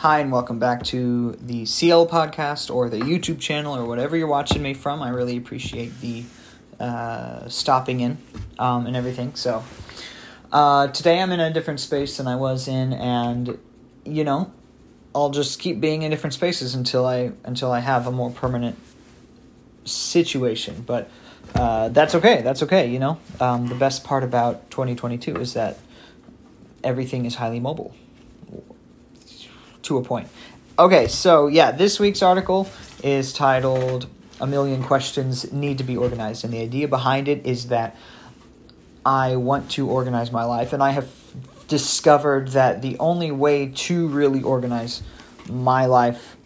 Hi, 0.00 0.20
and 0.20 0.32
welcome 0.32 0.58
back 0.58 0.82
to 0.84 1.32
the 1.42 1.66
CL 1.66 2.06
podcast 2.06 2.74
or 2.74 2.88
the 2.88 3.00
YouTube 3.00 3.38
channel 3.38 3.76
or 3.76 3.84
whatever 3.84 4.16
you're 4.16 4.28
watching 4.28 4.62
me 4.62 4.72
from. 4.72 5.02
I 5.02 5.10
really 5.10 5.36
appreciate 5.36 6.00
the 6.00 6.24
uh, 6.82 7.46
stopping 7.50 8.00
in 8.00 8.16
um, 8.58 8.86
and 8.86 8.96
everything. 8.96 9.34
So, 9.34 9.62
uh, 10.52 10.86
today 10.86 11.20
I'm 11.20 11.30
in 11.32 11.40
a 11.40 11.52
different 11.52 11.80
space 11.80 12.16
than 12.16 12.26
I 12.26 12.36
was 12.36 12.66
in, 12.66 12.94
and 12.94 13.58
you 14.06 14.24
know, 14.24 14.50
I'll 15.14 15.28
just 15.28 15.60
keep 15.60 15.80
being 15.80 16.00
in 16.00 16.10
different 16.10 16.32
spaces 16.32 16.74
until 16.74 17.04
I 17.04 17.32
until 17.44 17.70
I 17.70 17.80
have 17.80 18.06
a 18.06 18.10
more 18.10 18.30
permanent 18.30 18.78
situation. 19.84 20.82
But 20.86 21.10
uh, 21.54 21.90
that's 21.90 22.14
okay. 22.14 22.40
That's 22.40 22.62
okay. 22.62 22.88
You 22.88 23.00
know, 23.00 23.18
um, 23.38 23.66
the 23.66 23.74
best 23.74 24.02
part 24.04 24.24
about 24.24 24.70
2022 24.70 25.36
is 25.36 25.52
that 25.52 25.78
everything 26.82 27.26
is 27.26 27.34
highly 27.34 27.60
mobile 27.60 27.94
to 29.82 29.98
a 29.98 30.02
point. 30.02 30.28
Okay, 30.78 31.08
so 31.08 31.46
yeah, 31.46 31.72
this 31.72 32.00
week's 32.00 32.22
article 32.22 32.68
is 33.02 33.32
titled 33.32 34.06
A 34.40 34.46
Million 34.46 34.82
Questions 34.82 35.52
Need 35.52 35.78
to 35.78 35.84
Be 35.84 35.96
Organized. 35.96 36.44
And 36.44 36.52
the 36.52 36.60
idea 36.60 36.88
behind 36.88 37.28
it 37.28 37.44
is 37.44 37.68
that 37.68 37.96
I 39.04 39.36
want 39.36 39.70
to 39.72 39.88
organize 39.88 40.30
my 40.30 40.44
life, 40.44 40.72
and 40.72 40.82
I 40.82 40.90
have 40.90 41.08
discovered 41.68 42.48
that 42.48 42.82
the 42.82 42.98
only 42.98 43.30
way 43.30 43.68
to 43.68 44.08
really 44.08 44.42
organize 44.42 45.02
my 45.48 45.86
life 45.86 46.36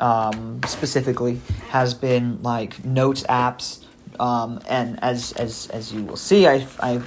um, 0.00 0.60
specifically 0.66 1.40
has 1.70 1.94
been 1.94 2.42
like 2.42 2.84
notes 2.84 3.24
apps. 3.24 3.84
Um, 4.20 4.60
and 4.68 5.02
as, 5.02 5.32
as, 5.32 5.68
as 5.68 5.92
you 5.92 6.02
will 6.02 6.16
see, 6.16 6.46
I, 6.46 6.66
I've 6.80 7.06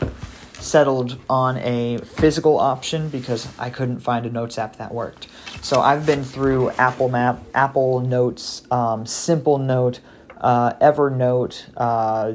settled 0.62 1.20
on 1.30 1.58
a 1.58 1.98
physical 2.00 2.60
option 2.60 3.10
because 3.10 3.48
I 3.58 3.70
couldn't 3.70 4.00
find 4.00 4.26
a 4.26 4.30
notes 4.30 4.58
app 4.58 4.78
that 4.78 4.94
worked. 4.94 5.28
So 5.62 5.82
I've 5.82 6.06
been 6.06 6.24
through 6.24 6.70
Apple 6.72 7.10
Map, 7.10 7.40
Apple 7.54 8.00
Notes, 8.02 8.64
um, 8.72 9.06
Simplenote, 9.06 10.00
uh, 10.40 10.74
Evernote, 10.74 11.64
uh, 11.78 12.34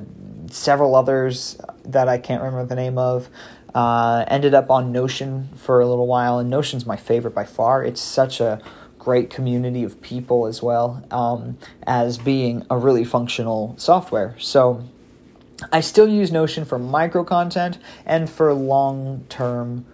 several 0.50 0.94
others 0.94 1.58
that 1.84 2.08
I 2.08 2.18
can't 2.18 2.42
remember 2.42 2.66
the 2.66 2.76
name 2.76 2.98
of. 2.98 3.28
Uh, 3.74 4.24
ended 4.28 4.54
up 4.54 4.70
on 4.70 4.90
Notion 4.90 5.48
for 5.56 5.80
a 5.80 5.86
little 5.86 6.06
while, 6.06 6.38
and 6.38 6.48
Notion's 6.48 6.86
my 6.86 6.96
favorite 6.96 7.34
by 7.34 7.44
far. 7.44 7.84
It's 7.84 8.00
such 8.00 8.40
a 8.40 8.60
great 8.98 9.30
community 9.30 9.84
of 9.84 10.00
people 10.02 10.46
as 10.46 10.62
well 10.62 11.04
um, 11.10 11.58
as 11.86 12.18
being 12.18 12.66
a 12.70 12.76
really 12.76 13.04
functional 13.04 13.74
software. 13.78 14.34
So 14.38 14.82
I 15.72 15.80
still 15.80 16.08
use 16.08 16.30
Notion 16.30 16.64
for 16.64 16.78
micro 16.78 17.24
content 17.24 17.78
and 18.04 18.28
for 18.28 18.52
long 18.52 19.24
term 19.28 19.86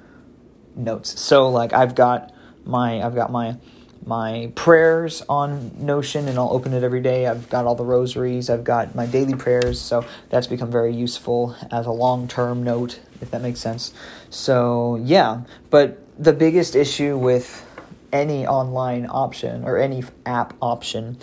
notes. 0.74 1.20
So 1.20 1.48
like 1.48 1.72
I've 1.72 1.94
got 1.94 2.34
my 2.64 3.04
I've 3.04 3.14
got 3.14 3.30
my 3.30 3.56
my 4.04 4.50
prayers 4.56 5.22
on 5.28 5.72
Notion 5.78 6.26
and 6.26 6.36
I'll 6.36 6.50
open 6.50 6.72
it 6.72 6.82
every 6.82 7.00
day. 7.00 7.26
I've 7.26 7.48
got 7.48 7.66
all 7.66 7.76
the 7.76 7.84
rosaries, 7.84 8.50
I've 8.50 8.64
got 8.64 8.96
my 8.96 9.06
daily 9.06 9.34
prayers, 9.34 9.80
so 9.80 10.04
that's 10.28 10.48
become 10.48 10.72
very 10.72 10.92
useful 10.92 11.56
as 11.70 11.86
a 11.86 11.92
long-term 11.92 12.64
note 12.64 12.98
if 13.22 13.30
that 13.30 13.40
makes 13.40 13.60
sense. 13.60 13.94
So, 14.28 14.96
yeah, 14.96 15.42
but 15.70 16.00
the 16.22 16.32
biggest 16.32 16.76
issue 16.76 17.16
with 17.16 17.64
any 18.12 18.46
online 18.46 19.06
option 19.08 19.64
or 19.64 19.78
any 19.78 20.02
app 20.26 20.54
option 20.60 21.16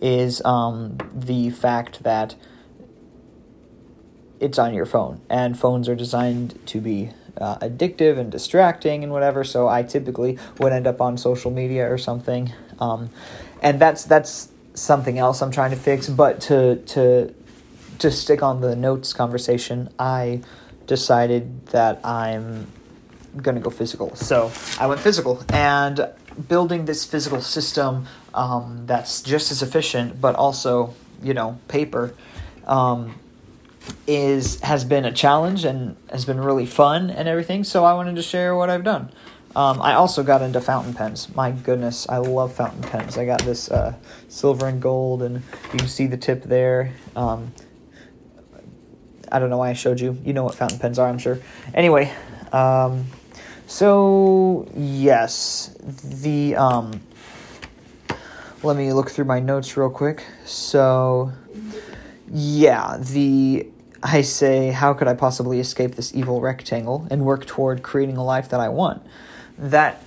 is 0.00 0.44
um, 0.44 0.98
the 1.12 1.50
fact 1.50 2.02
that 2.04 2.36
it's 4.40 4.58
on 4.58 4.74
your 4.74 4.86
phone, 4.86 5.20
and 5.28 5.58
phones 5.58 5.88
are 5.88 5.94
designed 5.94 6.58
to 6.66 6.80
be 6.80 7.10
uh, 7.40 7.58
addictive 7.58 8.18
and 8.18 8.30
distracting 8.30 9.02
and 9.02 9.12
whatever. 9.12 9.44
So 9.44 9.68
I 9.68 9.82
typically 9.82 10.38
would 10.58 10.72
end 10.72 10.86
up 10.86 11.00
on 11.00 11.16
social 11.18 11.50
media 11.50 11.90
or 11.90 11.98
something, 11.98 12.52
um, 12.78 13.10
and 13.62 13.80
that's 13.80 14.04
that's 14.04 14.48
something 14.74 15.18
else 15.18 15.42
I'm 15.42 15.50
trying 15.50 15.70
to 15.70 15.76
fix. 15.76 16.08
But 16.08 16.40
to 16.42 16.76
to 16.76 17.34
to 17.98 18.10
stick 18.10 18.42
on 18.42 18.60
the 18.60 18.76
notes 18.76 19.12
conversation, 19.12 19.90
I 19.98 20.42
decided 20.86 21.66
that 21.68 22.04
I'm 22.04 22.66
gonna 23.36 23.60
go 23.60 23.70
physical. 23.70 24.14
So 24.16 24.52
I 24.78 24.86
went 24.86 25.00
physical 25.00 25.42
and 25.50 26.08
building 26.48 26.84
this 26.84 27.04
physical 27.04 27.40
system 27.40 28.06
um, 28.34 28.84
that's 28.86 29.22
just 29.22 29.50
as 29.50 29.62
efficient, 29.62 30.20
but 30.20 30.34
also 30.34 30.94
you 31.22 31.34
know 31.34 31.58
paper. 31.68 32.14
Um, 32.66 33.14
is 34.06 34.60
has 34.60 34.84
been 34.84 35.04
a 35.04 35.12
challenge 35.12 35.64
and 35.64 35.96
has 36.10 36.24
been 36.24 36.40
really 36.40 36.66
fun 36.66 37.10
and 37.10 37.28
everything. 37.28 37.64
So 37.64 37.84
I 37.84 37.94
wanted 37.94 38.16
to 38.16 38.22
share 38.22 38.54
what 38.54 38.70
I've 38.70 38.84
done. 38.84 39.10
Um, 39.54 39.80
I 39.80 39.94
also 39.94 40.22
got 40.22 40.42
into 40.42 40.60
fountain 40.60 40.92
pens. 40.92 41.34
My 41.34 41.50
goodness, 41.50 42.06
I 42.08 42.18
love 42.18 42.52
fountain 42.52 42.82
pens. 42.82 43.16
I 43.16 43.24
got 43.24 43.40
this 43.42 43.70
uh, 43.70 43.94
silver 44.28 44.66
and 44.66 44.82
gold, 44.82 45.22
and 45.22 45.36
you 45.72 45.78
can 45.78 45.88
see 45.88 46.06
the 46.06 46.18
tip 46.18 46.42
there. 46.42 46.92
Um, 47.16 47.54
I 49.32 49.38
don't 49.38 49.48
know 49.48 49.56
why 49.56 49.70
I 49.70 49.72
showed 49.72 49.98
you. 49.98 50.18
You 50.24 50.34
know 50.34 50.44
what 50.44 50.54
fountain 50.54 50.78
pens 50.78 50.98
are, 50.98 51.08
I'm 51.08 51.18
sure. 51.18 51.38
Anyway, 51.72 52.12
um, 52.52 53.06
so 53.66 54.68
yes, 54.76 55.74
the 55.80 56.56
um, 56.56 57.00
let 58.62 58.76
me 58.76 58.92
look 58.92 59.10
through 59.10 59.24
my 59.24 59.40
notes 59.40 59.74
real 59.76 59.90
quick. 59.90 60.22
So 60.44 61.32
yeah, 62.30 62.98
the 63.00 63.66
I 64.08 64.22
say, 64.22 64.70
how 64.70 64.94
could 64.94 65.08
I 65.08 65.14
possibly 65.14 65.58
escape 65.58 65.96
this 65.96 66.14
evil 66.14 66.40
rectangle 66.40 67.08
and 67.10 67.24
work 67.24 67.44
toward 67.44 67.82
creating 67.82 68.16
a 68.16 68.24
life 68.24 68.50
that 68.50 68.60
I 68.60 68.68
want? 68.68 69.04
That, 69.58 70.00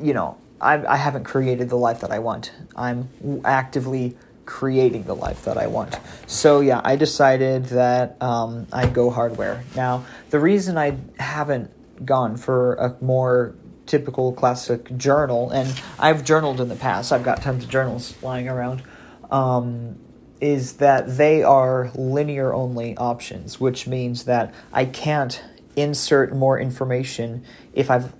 you 0.00 0.12
know, 0.12 0.38
I, 0.60 0.84
I 0.84 0.96
haven't 0.96 1.22
created 1.22 1.68
the 1.68 1.76
life 1.76 2.00
that 2.00 2.10
I 2.10 2.18
want. 2.18 2.50
I'm 2.74 3.08
actively 3.44 4.16
creating 4.44 5.04
the 5.04 5.14
life 5.14 5.44
that 5.44 5.56
I 5.56 5.68
want. 5.68 5.96
So, 6.26 6.58
yeah, 6.58 6.80
I 6.84 6.96
decided 6.96 7.66
that 7.66 8.20
um, 8.20 8.66
I'd 8.72 8.92
go 8.92 9.08
hardware. 9.08 9.62
Now, 9.76 10.04
the 10.30 10.40
reason 10.40 10.76
I 10.76 10.98
haven't 11.20 11.70
gone 12.04 12.36
for 12.36 12.74
a 12.74 12.96
more 13.00 13.54
typical 13.86 14.32
classic 14.32 14.96
journal, 14.96 15.50
and 15.50 15.80
I've 15.96 16.24
journaled 16.24 16.60
in 16.60 16.68
the 16.68 16.76
past, 16.76 17.12
I've 17.12 17.22
got 17.22 17.40
tons 17.40 17.62
of 17.62 17.70
journals 17.70 18.20
lying 18.20 18.48
around. 18.48 18.82
Um, 19.30 20.00
is 20.40 20.74
that 20.74 21.16
they 21.16 21.42
are 21.42 21.90
linear 21.94 22.52
only 22.52 22.96
options, 22.96 23.60
which 23.60 23.86
means 23.86 24.24
that 24.24 24.52
I 24.72 24.84
can't 24.84 25.42
insert 25.76 26.34
more 26.34 26.58
information 26.58 27.44
if 27.72 27.90
I've 27.90 28.12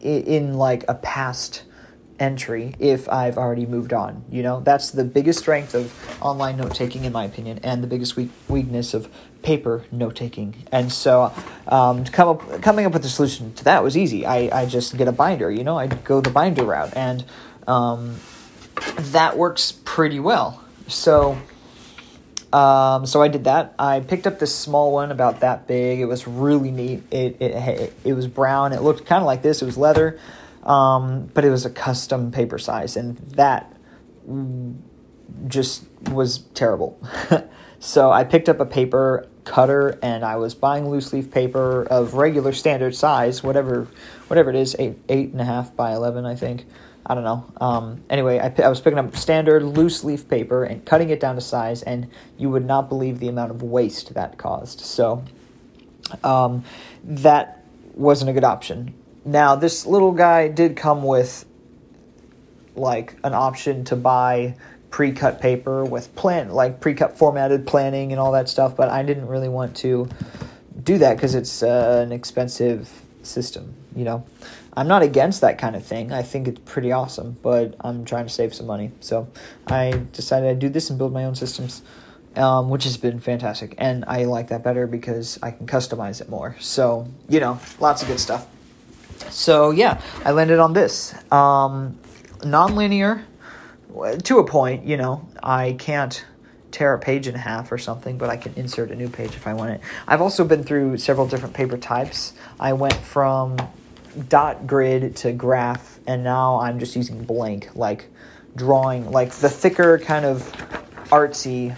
in 0.00 0.54
like 0.54 0.84
a 0.88 0.94
past 0.94 1.62
entry 2.22 2.74
if 2.78 3.08
I've 3.08 3.36
already 3.36 3.66
moved 3.66 3.92
on. 3.92 4.24
You 4.30 4.42
know, 4.42 4.60
that's 4.60 4.90
the 4.90 5.04
biggest 5.04 5.40
strength 5.40 5.74
of 5.74 5.92
online 6.22 6.56
note 6.56 6.74
taking, 6.74 7.04
in 7.04 7.12
my 7.12 7.24
opinion, 7.24 7.58
and 7.62 7.82
the 7.82 7.88
biggest 7.88 8.16
weak- 8.16 8.30
weakness 8.48 8.94
of 8.94 9.08
paper 9.42 9.84
note 9.90 10.14
taking. 10.14 10.54
And 10.70 10.92
so, 10.92 11.32
um, 11.66 12.04
come 12.04 12.28
up, 12.28 12.62
coming 12.62 12.86
up 12.86 12.92
with 12.92 13.04
a 13.04 13.08
solution 13.08 13.52
to 13.54 13.64
that 13.64 13.82
was 13.82 13.96
easy. 13.96 14.24
I, 14.24 14.60
I 14.60 14.66
just 14.66 14.96
get 14.96 15.08
a 15.08 15.12
binder. 15.12 15.50
You 15.50 15.64
know, 15.64 15.76
I 15.76 15.88
go 15.88 16.20
the 16.20 16.30
binder 16.30 16.64
route, 16.64 16.96
and 16.96 17.24
um, 17.66 18.16
that 18.96 19.36
works 19.36 19.72
pretty 19.72 20.20
well. 20.20 20.62
So, 20.88 21.38
um, 22.52 23.06
so 23.06 23.22
I 23.22 23.28
did 23.28 23.44
that. 23.44 23.74
I 23.78 24.00
picked 24.00 24.26
up 24.26 24.38
this 24.38 24.54
small 24.54 24.92
one 24.92 25.10
about 25.10 25.40
that 25.40 25.66
big. 25.66 26.00
It 26.00 26.06
was 26.06 26.26
really 26.26 26.70
neat. 26.70 27.02
It 27.10 27.40
it 27.40 27.94
it, 28.04 28.12
was 28.14 28.26
brown. 28.26 28.72
It 28.72 28.82
looked 28.82 29.06
kind 29.06 29.22
of 29.22 29.26
like 29.26 29.42
this. 29.42 29.62
It 29.62 29.66
was 29.66 29.78
leather, 29.78 30.18
um, 30.62 31.30
but 31.32 31.44
it 31.44 31.50
was 31.50 31.64
a 31.64 31.70
custom 31.70 32.30
paper 32.30 32.58
size, 32.58 32.96
and 32.96 33.16
that 33.36 33.74
just 35.48 35.84
was 36.10 36.38
terrible. 36.54 37.00
so 37.78 38.10
I 38.10 38.24
picked 38.24 38.48
up 38.48 38.60
a 38.60 38.66
paper 38.66 39.26
cutter, 39.44 39.98
and 40.02 40.24
I 40.24 40.36
was 40.36 40.54
buying 40.54 40.88
loose 40.88 41.12
leaf 41.12 41.30
paper 41.30 41.84
of 41.84 42.14
regular 42.14 42.52
standard 42.52 42.94
size, 42.94 43.42
whatever 43.42 43.88
whatever 44.28 44.50
it 44.50 44.56
is, 44.56 44.76
eight 44.78 44.98
eight 45.08 45.30
and 45.32 45.40
a 45.40 45.44
half 45.44 45.74
by 45.74 45.92
eleven, 45.92 46.26
I 46.26 46.34
think. 46.34 46.66
I 47.12 47.14
don't 47.14 47.24
know. 47.24 47.52
Um, 47.60 48.02
anyway, 48.08 48.38
I, 48.38 48.62
I 48.62 48.68
was 48.70 48.80
picking 48.80 48.98
up 48.98 49.14
standard 49.14 49.62
loose 49.62 50.02
leaf 50.02 50.26
paper 50.30 50.64
and 50.64 50.82
cutting 50.82 51.10
it 51.10 51.20
down 51.20 51.34
to 51.34 51.42
size, 51.42 51.82
and 51.82 52.08
you 52.38 52.48
would 52.48 52.64
not 52.64 52.88
believe 52.88 53.18
the 53.18 53.28
amount 53.28 53.50
of 53.50 53.62
waste 53.62 54.14
that 54.14 54.38
caused. 54.38 54.80
So 54.80 55.22
um, 56.24 56.64
that 57.04 57.66
wasn't 57.92 58.30
a 58.30 58.32
good 58.32 58.44
option. 58.44 58.94
Now, 59.26 59.56
this 59.56 59.84
little 59.84 60.12
guy 60.12 60.48
did 60.48 60.74
come 60.74 61.02
with 61.02 61.44
like 62.76 63.18
an 63.24 63.34
option 63.34 63.84
to 63.84 63.96
buy 63.96 64.56
pre-cut 64.88 65.38
paper 65.38 65.84
with 65.84 66.16
plan 66.16 66.48
like 66.48 66.80
pre-cut 66.80 67.18
formatted 67.18 67.66
planning 67.66 68.12
and 68.12 68.18
all 68.18 68.32
that 68.32 68.48
stuff, 68.48 68.74
but 68.74 68.88
I 68.88 69.02
didn't 69.02 69.26
really 69.26 69.50
want 69.50 69.76
to 69.78 70.08
do 70.82 70.96
that 70.96 71.16
because 71.16 71.34
it's 71.34 71.62
uh, 71.62 72.02
an 72.06 72.10
expensive 72.10 73.02
system, 73.22 73.74
you 73.96 74.04
know. 74.04 74.24
I'm 74.74 74.88
not 74.88 75.02
against 75.02 75.42
that 75.42 75.58
kind 75.58 75.76
of 75.76 75.84
thing. 75.84 76.12
I 76.12 76.22
think 76.22 76.48
it's 76.48 76.60
pretty 76.64 76.92
awesome, 76.92 77.36
but 77.42 77.74
I'm 77.80 78.04
trying 78.06 78.26
to 78.26 78.32
save 78.32 78.54
some 78.54 78.66
money. 78.66 78.90
So 79.00 79.28
I 79.66 80.02
decided 80.12 80.48
I'd 80.48 80.58
do 80.58 80.70
this 80.70 80.88
and 80.88 80.98
build 80.98 81.12
my 81.12 81.24
own 81.24 81.34
systems, 81.34 81.82
um, 82.36 82.70
which 82.70 82.84
has 82.84 82.96
been 82.96 83.20
fantastic. 83.20 83.74
And 83.76 84.04
I 84.06 84.24
like 84.24 84.48
that 84.48 84.64
better 84.64 84.86
because 84.86 85.38
I 85.42 85.50
can 85.50 85.66
customize 85.66 86.22
it 86.22 86.30
more. 86.30 86.56
So, 86.58 87.06
you 87.28 87.38
know, 87.38 87.60
lots 87.80 88.00
of 88.00 88.08
good 88.08 88.20
stuff. 88.20 88.46
so 89.28 89.72
yeah, 89.72 90.00
I 90.24 90.30
landed 90.32 90.58
on 90.58 90.72
this. 90.72 91.14
Um, 91.30 91.98
non-linear, 92.42 93.26
to 94.24 94.38
a 94.38 94.44
point. 94.44 94.84
You 94.84 94.96
know, 94.96 95.28
I 95.42 95.76
can't 95.78 96.24
tear 96.70 96.94
a 96.94 96.98
page 96.98 97.28
in 97.28 97.34
half 97.34 97.70
or 97.70 97.78
something, 97.78 98.16
but 98.16 98.30
I 98.30 98.36
can 98.36 98.54
insert 98.54 98.90
a 98.90 98.94
new 98.94 99.08
page 99.08 99.34
if 99.34 99.46
I 99.46 99.52
want 99.52 99.72
it. 99.72 99.80
I've 100.08 100.22
also 100.22 100.44
been 100.44 100.64
through 100.64 100.96
several 100.96 101.26
different 101.26 101.54
paper 101.54 101.76
types. 101.76 102.32
I 102.58 102.72
went 102.72 102.94
from 102.94 103.58
dot 104.28 104.66
grid 104.66 105.16
to 105.16 105.32
graph, 105.32 105.98
and 106.06 106.22
now 106.22 106.60
I'm 106.60 106.78
just 106.78 106.96
using 106.96 107.24
blank, 107.24 107.70
like 107.74 108.06
drawing, 108.56 109.10
like 109.10 109.30
the 109.32 109.48
thicker 109.48 109.98
kind 109.98 110.24
of 110.24 110.42
artsy 111.10 111.76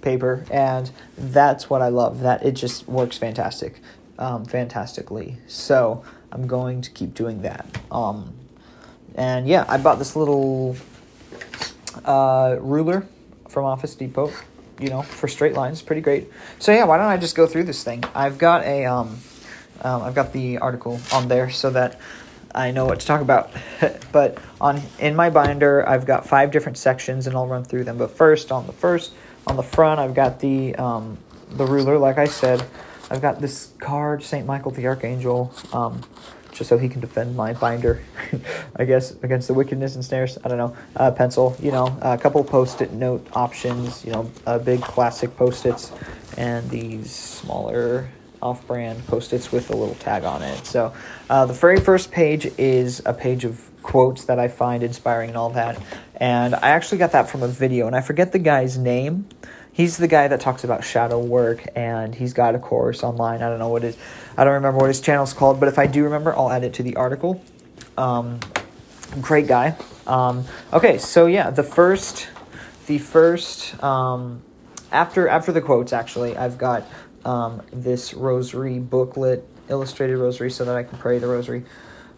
paper, 0.00 0.44
and 0.50 0.90
that's 1.16 1.68
what 1.70 1.82
I 1.82 1.88
love. 1.88 2.20
That 2.20 2.44
it 2.44 2.52
just 2.52 2.88
works 2.88 3.18
fantastic, 3.18 3.80
um, 4.18 4.44
fantastically. 4.44 5.38
So 5.46 6.04
I'm 6.32 6.46
going 6.46 6.82
to 6.82 6.90
keep 6.90 7.14
doing 7.14 7.42
that. 7.42 7.66
Um, 7.90 8.34
and 9.14 9.48
yeah, 9.48 9.64
I 9.68 9.78
bought 9.78 9.98
this 9.98 10.14
little 10.16 10.76
uh, 12.04 12.56
ruler 12.60 13.06
from 13.48 13.64
Office 13.64 13.94
Depot, 13.94 14.32
you 14.78 14.88
know, 14.88 15.02
for 15.02 15.28
straight 15.28 15.54
lines, 15.54 15.80
pretty 15.82 16.02
great. 16.02 16.30
So 16.58 16.72
yeah, 16.72 16.84
why 16.84 16.98
don't 16.98 17.06
I 17.06 17.16
just 17.16 17.34
go 17.34 17.46
through 17.46 17.64
this 17.64 17.82
thing? 17.82 18.04
I've 18.14 18.38
got 18.38 18.64
a 18.64 18.84
um, 18.84 19.18
um 19.82 20.02
I've 20.02 20.14
got 20.14 20.32
the 20.32 20.58
article 20.58 21.00
on 21.12 21.28
there 21.28 21.50
so 21.50 21.70
that 21.70 22.00
I 22.54 22.70
know 22.70 22.86
what 22.86 23.00
to 23.00 23.06
talk 23.06 23.20
about. 23.20 23.50
but 24.12 24.38
on 24.60 24.80
in 24.98 25.14
my 25.14 25.30
binder, 25.30 25.86
I've 25.88 26.06
got 26.06 26.26
five 26.26 26.50
different 26.50 26.78
sections, 26.78 27.26
and 27.26 27.36
I'll 27.36 27.46
run 27.46 27.64
through 27.64 27.84
them. 27.84 27.98
But 27.98 28.10
first, 28.10 28.50
on 28.50 28.66
the 28.66 28.72
first, 28.72 29.12
on 29.46 29.56
the 29.56 29.62
front, 29.62 30.00
I've 30.00 30.14
got 30.14 30.40
the 30.40 30.74
um, 30.76 31.18
the 31.50 31.66
ruler, 31.66 31.98
like 31.98 32.18
I 32.18 32.26
said. 32.26 32.64
I've 33.08 33.22
got 33.22 33.40
this 33.40 33.72
card, 33.78 34.22
Saint 34.24 34.46
Michael 34.46 34.72
the 34.72 34.86
Archangel. 34.86 35.54
Um, 35.72 36.02
just 36.52 36.70
so 36.70 36.78
he 36.78 36.88
can 36.88 37.02
defend 37.02 37.36
my 37.36 37.52
binder, 37.52 38.02
I 38.76 38.86
guess, 38.86 39.10
against 39.22 39.46
the 39.46 39.52
wickedness 39.52 39.94
and 39.94 40.02
snares. 40.02 40.38
I 40.42 40.48
don't 40.48 40.56
know. 40.56 40.74
Uh, 40.96 41.10
pencil, 41.10 41.54
you 41.60 41.70
know, 41.70 41.98
a 42.00 42.16
couple 42.16 42.42
post-it 42.42 42.92
note 42.92 43.26
options, 43.34 44.02
you 44.06 44.12
know, 44.12 44.30
a 44.46 44.58
big 44.58 44.80
classic 44.80 45.36
post-its, 45.36 45.92
and 46.38 46.68
these 46.70 47.14
smaller 47.14 48.08
off-brand 48.46 49.06
post-its 49.06 49.52
with 49.52 49.70
a 49.70 49.76
little 49.76 49.96
tag 49.96 50.22
on 50.24 50.42
it. 50.42 50.64
So 50.64 50.92
uh, 51.28 51.46
the 51.46 51.52
very 51.66 51.80
first 51.80 52.10
page 52.10 52.44
is 52.56 53.02
a 53.04 53.12
page 53.12 53.44
of 53.44 53.54
quotes 53.82 54.24
that 54.24 54.38
I 54.38 54.48
find 54.48 54.82
inspiring 54.82 55.30
and 55.30 55.38
all 55.38 55.50
that. 55.50 55.74
And 56.16 56.54
I 56.54 56.68
actually 56.76 56.98
got 56.98 57.12
that 57.12 57.28
from 57.30 57.42
a 57.42 57.48
video, 57.48 57.86
and 57.86 57.94
I 57.94 58.00
forget 58.00 58.32
the 58.32 58.38
guy's 58.38 58.78
name. 58.78 59.28
He's 59.72 59.96
the 59.96 60.08
guy 60.08 60.28
that 60.28 60.40
talks 60.40 60.64
about 60.64 60.84
shadow 60.84 61.20
work, 61.20 61.66
and 61.76 62.14
he's 62.14 62.32
got 62.32 62.54
a 62.54 62.58
course 62.58 63.02
online. 63.02 63.42
I 63.42 63.48
don't 63.50 63.58
know 63.58 63.68
what 63.68 63.82
his, 63.82 63.96
I 64.36 64.44
don't 64.44 64.54
remember 64.54 64.78
what 64.78 64.88
his 64.88 65.00
channel's 65.00 65.34
called, 65.34 65.60
but 65.60 65.68
if 65.68 65.78
I 65.78 65.86
do 65.86 66.04
remember, 66.04 66.34
I'll 66.34 66.50
add 66.50 66.64
it 66.64 66.74
to 66.74 66.82
the 66.82 66.96
article. 66.96 67.42
Um, 67.98 68.40
great 69.20 69.46
guy. 69.46 69.76
Um, 70.06 70.44
okay, 70.72 70.98
so 70.98 71.26
yeah, 71.26 71.50
the 71.50 71.62
first, 71.62 72.28
the 72.86 72.98
first, 72.98 73.82
um, 73.82 74.40
after 74.92 75.28
after 75.28 75.52
the 75.52 75.60
quotes, 75.60 75.92
actually, 75.92 76.36
I've 76.36 76.56
got 76.56 76.84
um, 77.26 77.60
this 77.72 78.14
rosary 78.14 78.78
booklet, 78.78 79.46
illustrated 79.68 80.16
rosary, 80.16 80.50
so 80.50 80.64
that 80.64 80.76
I 80.76 80.84
can 80.84 80.96
pray 80.96 81.18
the 81.18 81.26
rosary. 81.26 81.64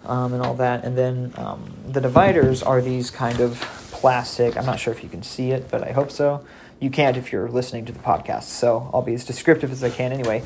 Um, 0.05 0.33
and 0.33 0.43
all 0.43 0.55
that. 0.55 0.85
And 0.85 0.97
then 0.97 1.35
um, 1.37 1.75
the 1.87 2.01
dividers 2.01 2.63
are 2.63 2.81
these 2.81 3.11
kind 3.11 3.41
of 3.41 3.59
plastic. 3.91 4.57
I'm 4.57 4.65
not 4.65 4.79
sure 4.79 4.93
if 4.95 5.03
you 5.03 5.09
can 5.09 5.25
see 5.25 5.51
it, 5.51 5.69
but 5.71 5.83
I 5.83 5.91
hope 5.91 6.13
so. 6.13 6.47
You 6.81 6.89
can't 6.89 7.17
if 7.17 7.33
you're 7.33 7.49
listening 7.49 7.85
to 7.87 7.93
the 7.93 7.99
podcast, 7.99 8.45
so 8.45 8.89
I'll 8.95 9.03
be 9.03 9.15
as 9.15 9.25
descriptive 9.25 9.73
as 9.73 9.83
I 9.83 9.91
can 9.91 10.13
anyway. 10.13 10.45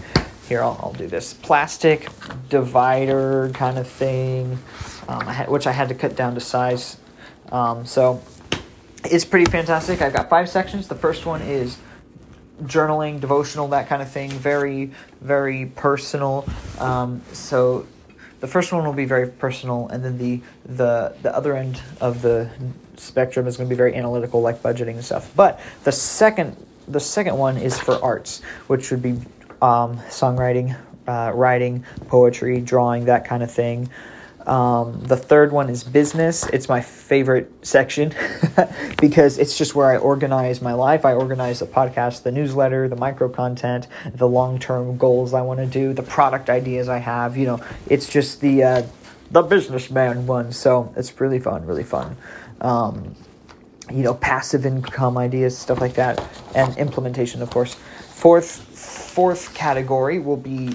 Here, 0.49 0.63
I'll, 0.63 0.81
I'll 0.83 0.95
do 0.95 1.07
this 1.07 1.35
plastic 1.35 2.09
divider 2.49 3.51
kind 3.53 3.79
of 3.79 3.87
thing, 3.87 4.59
um, 5.07 5.29
I 5.29 5.33
had, 5.35 5.49
which 5.51 5.67
I 5.67 5.73
had 5.73 5.91
to 5.91 5.95
cut 5.95 6.17
down 6.17 6.35
to 6.35 6.41
size. 6.41 6.97
Um, 7.53 7.85
so 7.85 8.23
it's 9.05 9.27
pretty 9.27 9.51
fantastic. 9.51 10.01
I've 10.01 10.15
got 10.15 10.31
five 10.31 10.49
sections. 10.49 10.89
The 10.89 10.95
first 10.95 11.27
one 11.27 11.43
is 11.43 11.77
journaling, 12.65 13.21
devotional, 13.21 13.69
that 13.69 13.89
kind 13.89 14.03
of 14.03 14.11
thing. 14.11 14.31
Very, 14.31 14.93
very 15.21 15.67
personal. 15.67 16.47
Um, 16.79 17.23
so 17.33 17.87
the 18.41 18.49
first 18.49 18.73
one 18.73 18.85
will 18.85 18.93
be 18.93 19.05
very 19.05 19.29
personal, 19.29 19.89
and 19.89 20.05
then 20.05 20.19
the 20.19 20.41
the 20.67 21.15
the 21.23 21.35
other 21.35 21.57
end 21.57 21.81
of 22.01 22.23
the 22.23 22.51
spectrum 22.97 23.47
is 23.47 23.57
going 23.57 23.69
to 23.69 23.73
be 23.73 23.77
very 23.77 23.95
analytical, 23.95 24.41
like 24.41 24.63
budgeting 24.63 24.95
and 24.95 25.05
stuff. 25.05 25.33
But 25.35 25.61
the 25.85 25.93
second 25.93 26.57
the 26.89 27.01
second 27.01 27.37
one 27.37 27.57
is 27.57 27.79
for 27.79 28.03
arts, 28.03 28.43
which 28.67 28.91
would 28.91 29.03
be 29.03 29.13
um, 29.61 29.99
songwriting, 30.09 30.77
uh, 31.07 31.33
writing, 31.35 31.85
poetry, 32.09 32.61
drawing, 32.61 33.05
that 33.07 33.25
kind 33.25 33.43
of 33.43 33.51
thing. 33.51 33.89
Um, 34.47 35.01
the 35.03 35.17
third 35.17 35.53
one 35.53 35.71
is 35.71 35.85
business. 35.85 36.47
It's 36.49 36.69
my 36.69 36.81
favorite 36.81 37.51
section 37.67 38.15
because 39.01 39.39
it's 39.39 39.57
just 39.57 39.75
where 39.75 39.91
I 39.91 39.97
organize 39.97 40.61
my 40.61 40.73
life. 40.73 41.05
I 41.05 41.15
organize 41.15 41.61
the 41.61 41.67
podcast, 41.67 42.23
the 42.23 42.33
newsletter, 42.33 42.89
the 42.89 42.97
micro 42.97 43.29
content, 43.29 43.87
the 44.15 44.29
long 44.29 44.59
term 44.59 44.97
goals 44.97 45.35
I 45.35 45.43
want 45.43 45.61
to 45.61 45.67
do, 45.67 45.93
the 45.93 46.03
product 46.03 46.51
ideas 46.51 46.89
I 46.89 46.99
have. 46.99 47.37
You 47.37 47.47
know, 47.47 47.65
it's 47.89 48.09
just 48.09 48.41
the 48.41 48.63
uh, 48.63 48.83
the 49.31 49.43
businessman 49.43 50.27
one. 50.27 50.53
So 50.53 50.93
it's 50.97 51.21
really 51.21 51.39
fun, 51.39 51.67
really 51.67 51.85
fun 51.85 52.17
um, 52.63 53.15
you 53.91 54.03
know, 54.03 54.15
passive 54.15 54.65
income 54.65 55.19
ideas, 55.19 55.59
stuff 55.59 55.81
like 55.81 55.95
that, 55.95 56.25
and 56.55 56.75
implementation, 56.79 57.43
of 57.43 57.51
course. 57.51 57.75
Fourth, 57.75 58.49
fourth 58.49 59.53
category 59.53 60.19
will 60.19 60.37
be 60.37 60.73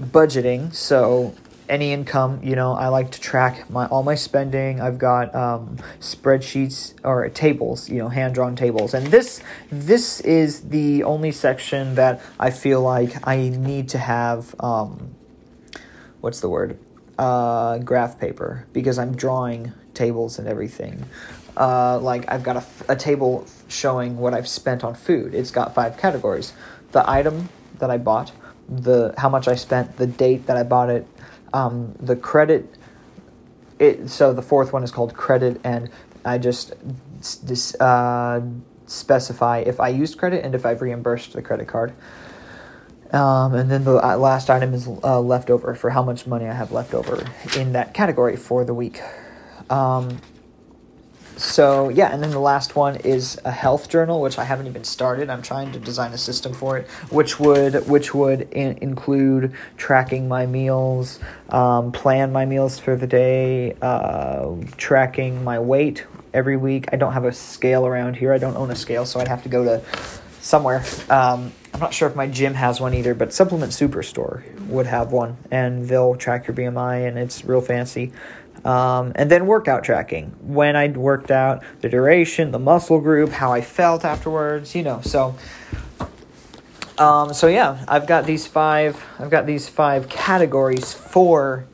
budgeting. 0.00 0.72
So 0.72 1.34
any 1.68 1.92
income, 1.92 2.40
you 2.42 2.56
know, 2.56 2.72
I 2.72 2.88
like 2.88 3.12
to 3.12 3.20
track 3.20 3.70
my 3.70 3.86
all 3.86 4.02
my 4.02 4.14
spending. 4.14 4.80
I've 4.80 4.98
got 4.98 5.34
um, 5.34 5.78
spreadsheets 6.00 6.94
or 7.04 7.28
tables, 7.30 7.88
you 7.88 7.98
know, 7.98 8.08
hand 8.08 8.34
drawn 8.34 8.56
tables, 8.56 8.94
and 8.94 9.06
this 9.06 9.42
this 9.70 10.20
is 10.20 10.68
the 10.68 11.04
only 11.04 11.32
section 11.32 11.94
that 11.94 12.20
I 12.38 12.50
feel 12.50 12.80
like 12.80 13.26
I 13.26 13.48
need 13.48 13.88
to 13.90 13.98
have. 13.98 14.54
Um, 14.60 15.14
what's 16.20 16.40
the 16.40 16.48
word? 16.48 16.78
Uh, 17.18 17.78
graph 17.78 18.18
paper 18.18 18.66
because 18.72 18.98
I'm 18.98 19.14
drawing 19.16 19.72
tables 19.94 20.38
and 20.38 20.48
everything. 20.48 21.04
Uh, 21.56 21.98
like 22.00 22.30
I've 22.30 22.42
got 22.42 22.56
a, 22.56 22.92
a 22.92 22.96
table 22.96 23.46
showing 23.68 24.18
what 24.18 24.34
I've 24.34 24.48
spent 24.48 24.82
on 24.82 24.94
food. 24.94 25.34
It's 25.34 25.52
got 25.52 25.74
five 25.74 25.96
categories: 25.96 26.52
the 26.92 27.08
item 27.08 27.48
that 27.78 27.90
I 27.90 27.98
bought, 27.98 28.32
the 28.68 29.14
how 29.16 29.28
much 29.28 29.48
I 29.48 29.54
spent, 29.54 29.96
the 29.96 30.06
date 30.06 30.46
that 30.46 30.56
I 30.56 30.62
bought 30.62 30.90
it, 30.90 31.06
um, 31.54 31.94
the 31.98 32.16
credit. 32.16 32.76
It 33.78 34.10
so 34.10 34.34
the 34.34 34.42
fourth 34.42 34.72
one 34.72 34.82
is 34.82 34.90
called 34.90 35.14
credit, 35.14 35.60
and 35.64 35.88
I 36.24 36.36
just 36.38 36.74
uh, 37.80 38.40
specify 38.86 39.58
if 39.60 39.80
I 39.80 39.88
used 39.88 40.18
credit 40.18 40.44
and 40.44 40.54
if 40.54 40.66
I've 40.66 40.82
reimbursed 40.82 41.32
the 41.32 41.42
credit 41.42 41.68
card. 41.68 41.94
Um, 43.12 43.54
and 43.54 43.70
then 43.70 43.84
the 43.84 44.04
uh, 44.04 44.16
last 44.16 44.50
item 44.50 44.74
is 44.74 44.88
uh, 44.88 45.20
leftover 45.20 45.74
for 45.76 45.90
how 45.90 46.02
much 46.02 46.26
money 46.26 46.46
I 46.46 46.52
have 46.52 46.72
left 46.72 46.94
over 46.94 47.24
in 47.56 47.72
that 47.72 47.94
category 47.94 48.36
for 48.36 48.64
the 48.64 48.74
week. 48.74 49.00
Um, 49.70 50.18
so 51.44 51.90
yeah, 51.90 52.12
and 52.12 52.22
then 52.22 52.30
the 52.30 52.40
last 52.40 52.74
one 52.74 52.96
is 52.96 53.38
a 53.44 53.50
health 53.50 53.88
journal, 53.88 54.20
which 54.20 54.38
I 54.38 54.44
haven't 54.44 54.66
even 54.66 54.82
started. 54.84 55.28
I'm 55.28 55.42
trying 55.42 55.72
to 55.72 55.78
design 55.78 56.12
a 56.12 56.18
system 56.18 56.54
for 56.54 56.78
it, 56.78 56.88
which 57.10 57.38
would 57.38 57.86
which 57.86 58.14
would 58.14 58.42
in- 58.52 58.78
include 58.78 59.52
tracking 59.76 60.26
my 60.26 60.46
meals, 60.46 61.20
um, 61.50 61.92
plan 61.92 62.32
my 62.32 62.46
meals 62.46 62.78
for 62.78 62.96
the 62.96 63.06
day, 63.06 63.76
uh, 63.82 64.54
tracking 64.76 65.44
my 65.44 65.58
weight 65.58 66.06
every 66.32 66.56
week. 66.56 66.88
I 66.92 66.96
don't 66.96 67.12
have 67.12 67.24
a 67.24 67.32
scale 67.32 67.86
around 67.86 68.16
here. 68.16 68.32
I 68.32 68.38
don't 68.38 68.56
own 68.56 68.70
a 68.70 68.76
scale, 68.76 69.04
so 69.04 69.20
I'd 69.20 69.28
have 69.28 69.42
to 69.42 69.48
go 69.48 69.64
to 69.64 69.82
somewhere. 70.40 70.84
Um, 71.08 71.52
I'm 71.72 71.80
not 71.80 71.92
sure 71.92 72.08
if 72.08 72.14
my 72.14 72.28
gym 72.28 72.54
has 72.54 72.80
one 72.80 72.94
either, 72.94 73.14
but 73.14 73.32
Supplement 73.34 73.72
Superstore 73.72 74.42
would 74.68 74.86
have 74.86 75.10
one, 75.10 75.36
and 75.50 75.88
they'll 75.88 76.14
track 76.14 76.46
your 76.46 76.54
BMI, 76.54 77.08
and 77.08 77.18
it's 77.18 77.44
real 77.44 77.60
fancy. 77.60 78.12
Um, 78.64 79.12
and 79.14 79.30
then 79.30 79.46
workout 79.46 79.84
tracking 79.84 80.30
when 80.40 80.74
I 80.74 80.88
worked 80.88 81.30
out, 81.30 81.62
the 81.80 81.88
duration, 81.88 82.50
the 82.50 82.58
muscle 82.58 83.00
group, 83.00 83.30
how 83.30 83.52
I 83.52 83.60
felt 83.60 84.04
afterwards, 84.04 84.74
you 84.74 84.82
know. 84.82 85.00
So, 85.02 85.34
um, 86.98 87.34
so 87.34 87.46
yeah, 87.46 87.84
I've 87.86 88.06
got 88.06 88.24
these 88.24 88.46
five. 88.46 89.04
I've 89.18 89.30
got 89.30 89.46
these 89.46 89.68
five 89.68 90.08
categories 90.08 90.94
for 90.94 91.66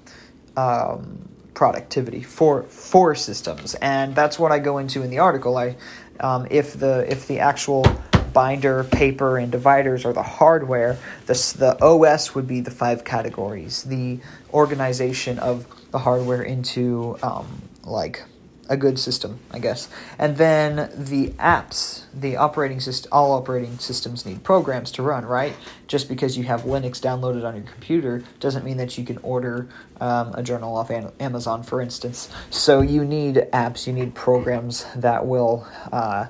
um, 0.56 1.28
productivity 1.54 2.22
for 2.22 2.64
for 2.64 3.14
systems, 3.14 3.74
and 3.76 4.14
that's 4.14 4.38
what 4.38 4.50
I 4.50 4.58
go 4.58 4.78
into 4.78 5.02
in 5.02 5.10
the 5.10 5.18
article. 5.18 5.56
I 5.56 5.76
um, 6.18 6.48
if 6.50 6.78
the 6.78 7.10
if 7.10 7.28
the 7.28 7.38
actual 7.38 7.84
binder, 8.32 8.84
paper, 8.84 9.38
and 9.38 9.50
dividers 9.50 10.04
are 10.04 10.12
the 10.12 10.22
hardware. 10.22 10.98
The, 11.26 11.34
the 11.58 11.84
OS 11.84 12.34
would 12.34 12.46
be 12.46 12.60
the 12.60 12.70
five 12.70 13.04
categories. 13.04 13.82
The 13.84 14.20
organization 14.52 15.38
of 15.38 15.66
the 15.90 15.98
hardware 15.98 16.42
into 16.42 17.18
um, 17.22 17.62
like 17.84 18.24
a 18.70 18.76
good 18.76 18.98
system, 19.00 19.40
I 19.50 19.58
guess. 19.58 19.88
And 20.16 20.36
then 20.36 20.90
the 20.94 21.30
apps, 21.30 22.04
the 22.14 22.36
operating 22.36 22.78
system, 22.78 23.08
all 23.12 23.32
operating 23.32 23.78
systems 23.78 24.24
need 24.24 24.44
programs 24.44 24.92
to 24.92 25.02
run, 25.02 25.26
right? 25.26 25.54
Just 25.88 26.08
because 26.08 26.38
you 26.38 26.44
have 26.44 26.62
Linux 26.62 27.00
downloaded 27.00 27.44
on 27.44 27.56
your 27.56 27.64
computer 27.64 28.22
doesn't 28.38 28.64
mean 28.64 28.76
that 28.76 28.96
you 28.96 29.04
can 29.04 29.18
order 29.18 29.68
um, 30.00 30.32
a 30.34 30.42
journal 30.42 30.76
off 30.76 30.90
Amazon, 31.18 31.64
for 31.64 31.80
instance. 31.80 32.30
So 32.48 32.80
you 32.80 33.04
need 33.04 33.48
apps, 33.52 33.88
you 33.88 33.92
need 33.92 34.14
programs 34.14 34.86
that 34.94 35.26
will 35.26 35.66
uh, 35.90 36.26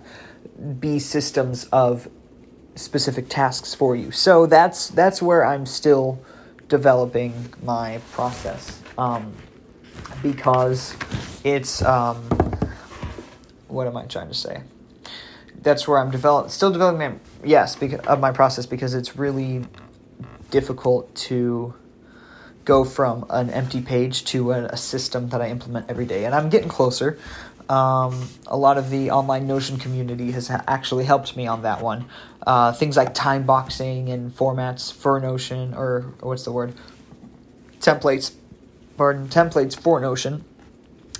be 0.79 0.99
systems 0.99 1.65
of 1.65 2.09
specific 2.75 3.29
tasks 3.29 3.75
for 3.75 3.95
you. 3.95 4.11
So 4.11 4.47
that's 4.47 4.89
that's 4.89 5.21
where 5.21 5.45
I'm 5.45 5.67
still 5.67 6.19
developing 6.69 7.53
my 7.63 8.01
process. 8.13 8.81
Um, 8.97 9.35
because 10.23 10.97
it's 11.45 11.83
um, 11.83 12.17
what 13.69 13.87
am 13.87 13.97
I 13.97 14.05
trying 14.07 14.29
to 14.29 14.35
say? 14.35 14.63
That's 15.63 15.87
where 15.87 15.99
I'm 15.99 16.11
develop 16.11 16.51
still 16.51 16.71
developing 16.71 16.99
my 16.99 17.15
yes 17.45 17.77
because 17.77 18.01
of 18.01 18.21
my 18.21 18.33
process 18.33 18.67
because 18.67 18.95
it's 18.95 19.17
really 19.17 19.65
difficult 20.51 21.15
to 21.15 21.75
go 22.65 22.85
from 22.85 23.27
an 23.31 23.51
empty 23.51 23.81
page 23.81 24.25
to 24.25 24.53
a, 24.53 24.65
a 24.67 24.77
system 24.77 25.29
that 25.31 25.41
I 25.41 25.49
implement 25.49 25.91
every 25.91 26.07
day, 26.07 26.25
and 26.25 26.35
I'm 26.35 26.49
getting 26.49 26.69
closer. 26.69 27.19
Um, 27.69 28.29
a 28.49 28.57
lot 28.57 28.79
of 28.79 28.91
the 28.91 29.13
online 29.13 29.47
Notion 29.47 29.79
community 29.79 30.33
has 30.33 30.49
ha- 30.49 30.65
actually 30.67 31.05
helped 31.05 31.37
me 31.37 31.47
on 31.47 31.63
that 31.63 31.81
one. 31.81 32.07
Uh, 32.45 32.73
things 32.73 32.97
like 32.97 33.15
time 33.15 33.45
boxing 33.45 34.09
and 34.09 34.35
formats 34.35 34.93
for 34.93 35.21
Notion, 35.21 35.75
or, 35.75 36.13
or 36.21 36.31
what's 36.31 36.45
the 36.45 36.51
word? 36.51 36.75
Templates 37.79 38.33
pardon, 39.01 39.29
templates 39.29 39.75
for 39.75 39.99
Notion, 39.99 40.45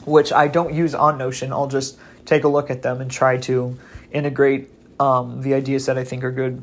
which 0.05 0.35
I 0.35 0.49
don't 0.49 0.75
use 0.75 0.95
on 0.95 1.17
Notion. 1.17 1.51
I'll 1.51 1.67
just 1.67 1.99
take 2.27 2.45
a 2.45 2.49
look 2.49 2.69
at 2.69 2.83
them 2.83 3.01
and 3.01 3.11
try 3.11 3.39
to 3.39 3.79
integrate 4.13 4.69
um, 5.01 5.41
the 5.41 5.55
ideas 5.55 5.87
that 5.87 5.97
I 5.97 6.05
think 6.05 6.23
are 6.23 6.31
good. 6.31 6.63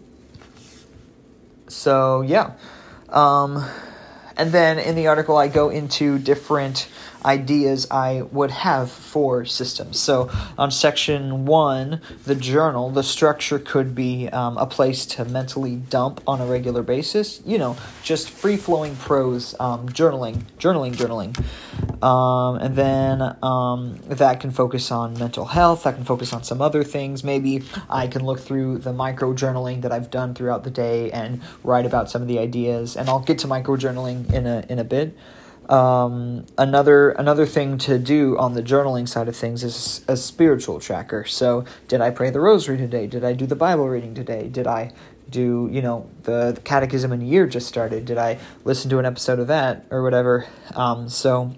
So, 1.69 2.21
yeah. 2.21 2.51
Um, 3.09 3.67
and 4.37 4.51
then 4.51 4.77
in 4.77 4.93
the 4.93 5.07
article, 5.07 5.37
I 5.37 5.47
go 5.47 5.69
into 5.69 6.19
different 6.19 6.87
ideas 7.25 7.87
I 7.89 8.23
would 8.31 8.51
have 8.51 8.91
for 8.91 9.45
systems. 9.45 9.99
So, 9.99 10.29
on 10.57 10.71
section 10.71 11.45
one, 11.45 12.01
the 12.25 12.35
journal, 12.35 12.89
the 12.89 13.03
structure 13.03 13.59
could 13.59 13.95
be 13.95 14.29
um, 14.29 14.57
a 14.57 14.65
place 14.65 15.05
to 15.07 15.25
mentally 15.25 15.75
dump 15.75 16.21
on 16.27 16.41
a 16.41 16.45
regular 16.45 16.83
basis. 16.83 17.41
You 17.45 17.57
know, 17.57 17.77
just 18.03 18.29
free 18.29 18.57
flowing 18.57 18.95
prose, 18.95 19.55
um, 19.59 19.89
journaling, 19.89 20.43
journaling, 20.59 20.93
journaling. 20.93 21.35
Um, 22.03 22.57
and 22.57 22.75
then 22.75 23.35
um, 23.41 23.99
that 24.07 24.39
can 24.39 24.51
focus 24.51 24.91
on 24.91 25.17
mental 25.17 25.45
health, 25.45 25.83
that 25.83 25.95
can 25.95 26.05
focus 26.05 26.33
on 26.33 26.43
some 26.43 26.61
other 26.61 26.83
things. 26.83 27.23
Maybe 27.23 27.63
I 27.89 28.07
can 28.07 28.23
look 28.23 28.39
through 28.39 28.79
the 28.79 28.93
micro 28.93 29.33
journaling 29.33 29.81
that 29.81 29.91
I've 29.91 30.11
done 30.11 30.33
throughout 30.35 30.63
the 30.63 30.69
day 30.69 31.11
and 31.11 31.41
write 31.63 31.85
about 31.85 32.09
some 32.09 32.21
of 32.21 32.27
the 32.27 32.39
ideas. 32.39 32.95
And 32.95 33.09
I'll 33.09 33.19
get 33.19 33.39
to 33.39 33.47
micro 33.47 33.77
journaling 33.77 34.31
in 34.31 34.45
a, 34.45 34.65
in 34.69 34.79
a 34.79 34.83
bit. 34.83 35.17
Um, 35.69 36.45
another 36.57 37.11
another 37.11 37.45
thing 37.45 37.77
to 37.79 37.99
do 37.99 38.37
on 38.37 38.53
the 38.53 38.63
journaling 38.63 39.07
side 39.07 39.27
of 39.27 39.35
things 39.35 39.63
is 39.63 40.03
a 40.07 40.15
spiritual 40.15 40.79
tracker. 40.79 41.25
So, 41.25 41.65
did 41.87 41.99
I 41.99 42.09
pray 42.09 42.29
the 42.29 42.39
rosary 42.39 42.77
today? 42.77 43.07
Did 43.07 43.25
I 43.25 43.33
do 43.33 43.45
the 43.45 43.55
Bible 43.55 43.87
reading 43.89 44.13
today? 44.13 44.47
Did 44.47 44.65
I 44.65 44.93
do 45.29 45.67
you 45.71 45.81
know 45.81 46.09
the, 46.23 46.53
the 46.53 46.61
catechism 46.61 47.11
in 47.11 47.21
a 47.21 47.25
year 47.25 47.47
just 47.47 47.67
started? 47.67 48.05
Did 48.05 48.17
I 48.17 48.39
listen 48.63 48.89
to 48.91 48.99
an 48.99 49.05
episode 49.05 49.39
of 49.39 49.47
that 49.47 49.85
or 49.89 50.03
whatever? 50.03 50.47
Um, 50.73 51.09
so, 51.09 51.53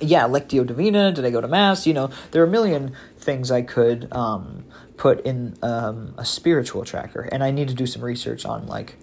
yeah, 0.00 0.24
Lectio 0.24 0.64
Divina. 0.64 1.12
Did 1.12 1.24
I 1.24 1.30
go 1.30 1.40
to 1.40 1.48
mass? 1.48 1.88
You 1.88 1.94
know, 1.94 2.10
there 2.30 2.42
are 2.42 2.46
a 2.46 2.50
million 2.50 2.94
things 3.18 3.50
I 3.50 3.62
could 3.62 4.12
um, 4.12 4.64
put 4.96 5.20
in 5.26 5.56
um, 5.60 6.14
a 6.16 6.24
spiritual 6.24 6.84
tracker, 6.84 7.22
and 7.32 7.42
I 7.42 7.50
need 7.50 7.66
to 7.66 7.74
do 7.74 7.86
some 7.86 8.02
research 8.02 8.44
on 8.46 8.68
like 8.68 8.96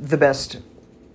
the 0.00 0.16
best 0.16 0.58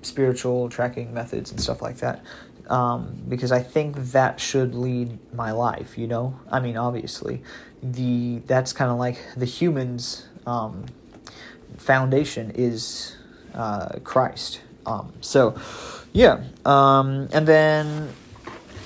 spiritual 0.02 0.70
tracking 0.70 1.14
methods 1.14 1.52
and 1.52 1.60
stuff 1.60 1.82
like 1.82 1.98
that. 1.98 2.24
Um, 2.70 3.18
because 3.30 3.52
I 3.52 3.62
think 3.62 3.96
that 4.12 4.40
should 4.40 4.76
lead 4.76 5.18
my 5.34 5.52
life. 5.52 5.98
You 5.98 6.08
know, 6.08 6.40
I 6.52 6.60
mean, 6.60 6.76
obviously, 6.76 7.42
the 7.82 8.42
that's 8.46 8.74
kind 8.74 8.92
of 8.92 8.98
like 8.98 9.20
the 9.38 9.46
humans' 9.46 10.28
um, 10.46 10.86
foundation 11.78 12.52
is 12.56 13.16
uh, 13.54 14.00
Christ. 14.04 14.62
Um, 14.86 15.14
so, 15.22 15.58
yeah, 16.12 16.44
um, 16.66 17.30
and 17.32 17.48
then 17.48 18.10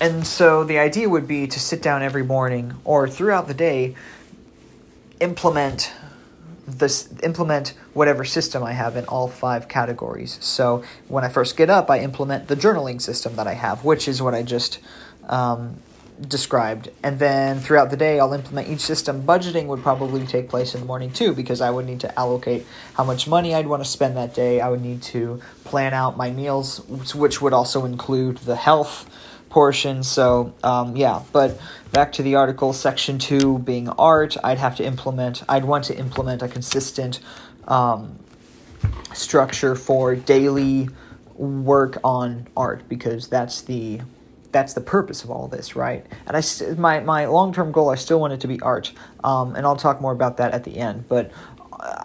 and 0.02 0.26
so 0.26 0.64
the 0.64 0.80
idea 0.80 1.08
would 1.08 1.28
be 1.28 1.46
to 1.46 1.60
sit 1.60 1.80
down 1.80 2.02
every 2.02 2.24
morning 2.24 2.74
or 2.84 3.08
throughout 3.08 3.46
the 3.46 3.54
day, 3.54 3.94
implement 5.20 5.92
this 6.66 7.12
implement 7.22 7.74
whatever 7.92 8.24
system 8.24 8.62
I 8.62 8.72
have 8.72 8.96
in 8.96 9.04
all 9.06 9.28
five 9.28 9.68
categories. 9.68 10.38
So 10.40 10.84
when 11.08 11.24
I 11.24 11.28
first 11.28 11.56
get 11.56 11.70
up, 11.70 11.90
I 11.90 12.00
implement 12.00 12.48
the 12.48 12.56
journaling 12.56 13.00
system 13.00 13.36
that 13.36 13.46
I 13.46 13.54
have, 13.54 13.84
which 13.84 14.06
is 14.06 14.22
what 14.22 14.34
I 14.34 14.42
just 14.42 14.78
um, 15.28 15.76
described. 16.28 16.88
And 17.02 17.18
then 17.18 17.58
throughout 17.58 17.90
the 17.90 17.96
day, 17.96 18.20
I'll 18.20 18.32
implement 18.32 18.68
each 18.68 18.80
system. 18.80 19.24
Budgeting 19.24 19.66
would 19.66 19.82
probably 19.82 20.24
take 20.26 20.48
place 20.48 20.74
in 20.74 20.80
the 20.80 20.86
morning 20.86 21.12
too, 21.12 21.34
because 21.34 21.60
I 21.60 21.70
would 21.70 21.86
need 21.86 22.00
to 22.00 22.18
allocate 22.18 22.64
how 22.94 23.04
much 23.04 23.26
money 23.26 23.54
I'd 23.54 23.66
want 23.66 23.82
to 23.82 23.88
spend 23.88 24.16
that 24.16 24.32
day. 24.32 24.60
I 24.60 24.68
would 24.68 24.82
need 24.82 25.02
to 25.02 25.40
plan 25.64 25.94
out 25.94 26.16
my 26.16 26.30
meals, 26.30 26.80
which 27.14 27.42
would 27.42 27.52
also 27.52 27.84
include 27.84 28.38
the 28.38 28.56
health 28.56 29.08
portion. 29.52 30.02
So, 30.02 30.54
um, 30.64 30.96
yeah, 30.96 31.22
but 31.30 31.60
back 31.92 32.12
to 32.12 32.22
the 32.22 32.36
article, 32.36 32.72
section 32.72 33.18
two 33.18 33.58
being 33.58 33.90
art, 33.90 34.34
I'd 34.42 34.56
have 34.56 34.76
to 34.76 34.84
implement, 34.84 35.42
I'd 35.46 35.66
want 35.66 35.84
to 35.84 35.96
implement 35.96 36.40
a 36.40 36.48
consistent 36.48 37.20
um, 37.68 38.18
structure 39.12 39.76
for 39.76 40.16
daily 40.16 40.88
work 41.36 41.98
on 42.02 42.48
art 42.56 42.88
because 42.88 43.28
that's 43.28 43.60
the 43.62 44.00
that's 44.52 44.74
the 44.74 44.80
purpose 44.80 45.24
of 45.24 45.30
all 45.30 45.48
this, 45.48 45.76
right? 45.76 46.06
And 46.26 46.36
I 46.36 46.42
my 46.76 47.00
my 47.00 47.26
long 47.26 47.52
term 47.52 47.72
goal, 47.72 47.90
I 47.90 47.96
still 47.96 48.20
want 48.20 48.32
it 48.32 48.40
to 48.40 48.48
be 48.48 48.58
art, 48.60 48.92
um, 49.22 49.54
and 49.54 49.66
I'll 49.66 49.76
talk 49.76 50.00
more 50.00 50.12
about 50.12 50.38
that 50.38 50.52
at 50.52 50.64
the 50.64 50.78
end. 50.78 51.08
But 51.08 51.30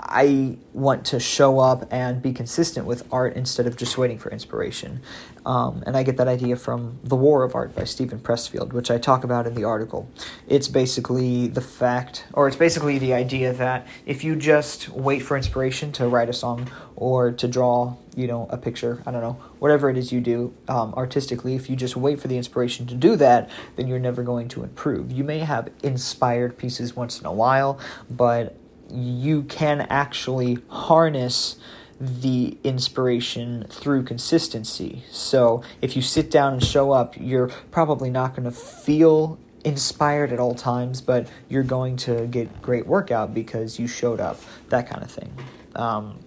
I 0.08 0.58
want 0.74 1.06
to 1.08 1.20
show 1.20 1.60
up 1.60 1.92
and 1.92 2.22
be 2.22 2.34
consistent 2.34 2.86
with 2.86 3.08
art 3.12 3.36
instead 3.36 3.68
of 3.68 3.76
just 3.76 3.98
waiting 3.98 4.18
for 4.18 4.32
inspiration. 4.32 5.02
Um, 5.46 5.84
and 5.86 5.96
I 5.96 6.04
get 6.04 6.18
that 6.18 6.28
idea 6.28 6.56
from 6.56 7.00
The 7.04 7.16
War 7.16 7.44
of 7.44 7.56
Art 7.56 7.76
by 7.76 7.84
Steven 7.86 8.20
Pressfield, 8.20 8.74
which 8.74 8.92
I 8.92 8.98
talk 8.98 9.24
about 9.24 9.48
in 9.48 9.54
the 9.54 9.64
article. 9.64 10.10
It's 10.48 10.68
basically 10.68 11.48
the 11.48 11.62
fact, 11.62 12.26
or 12.34 12.48
it's 12.48 12.58
basically 12.58 13.00
the 13.00 13.14
idea 13.14 13.54
that 13.54 13.88
if 14.06 14.24
you 14.24 14.36
just 14.36 14.90
wait 14.90 15.20
for 15.20 15.38
inspiration 15.38 15.92
to 15.94 16.08
write 16.08 16.30
a 16.30 16.34
song 16.34 16.70
or 16.96 17.32
to 17.32 17.48
draw, 17.48 17.96
you 18.16 18.28
know, 18.28 18.48
a 18.50 18.58
picture, 18.58 19.02
I 19.06 19.12
don't 19.12 19.22
know, 19.22 19.38
whatever 19.60 19.90
it 19.90 19.98
is 19.98 20.12
you 20.12 20.20
do 20.20 20.54
um, 20.68 20.94
artistically, 20.96 21.56
if 21.56 21.70
you 21.70 21.76
just 21.76 21.96
wait 21.96 22.20
for 22.20 22.28
the 22.28 22.38
inspiration 22.38 22.86
to 22.88 22.96
do 22.96 23.16
that, 23.18 23.50
then 23.76 23.88
you're 23.88 24.00
never 24.00 24.24
going 24.24 24.50
to 24.50 24.64
improve. 24.64 25.12
You 25.12 25.24
may 25.24 25.40
have 25.40 25.70
inspired 25.84 26.58
pieces 26.58 26.96
once 26.96 27.20
in 27.20 27.26
a 27.26 27.32
while, 27.32 27.80
but 28.10 28.58
you 28.92 29.44
can 29.44 29.82
actually 29.82 30.60
harness 30.70 31.58
the 32.00 32.58
inspiration 32.64 33.66
through 33.70 34.04
consistency. 34.04 35.04
So 35.10 35.64
if 35.82 35.96
you 35.96 36.02
sit 36.02 36.30
down 36.30 36.54
and 36.54 36.64
show 36.64 36.92
up, 36.92 37.16
you're 37.18 37.48
probably 37.72 38.10
not 38.10 38.36
going 38.36 38.44
to 38.44 38.52
feel 38.52 39.40
inspired 39.64 40.32
at 40.32 40.40
all 40.40 40.54
times, 40.54 41.02
but 41.02 41.28
you're 41.50 41.64
going 41.64 41.98
to 41.98 42.28
get 42.28 42.62
great 42.62 42.86
workout 42.86 43.34
because 43.34 43.80
you 43.80 43.88
showed 43.88 44.20
up, 44.20 44.40
that 44.70 44.88
kind 44.88 45.04
of 45.04 45.12
thing. 45.12 45.34
Um, 45.76 46.20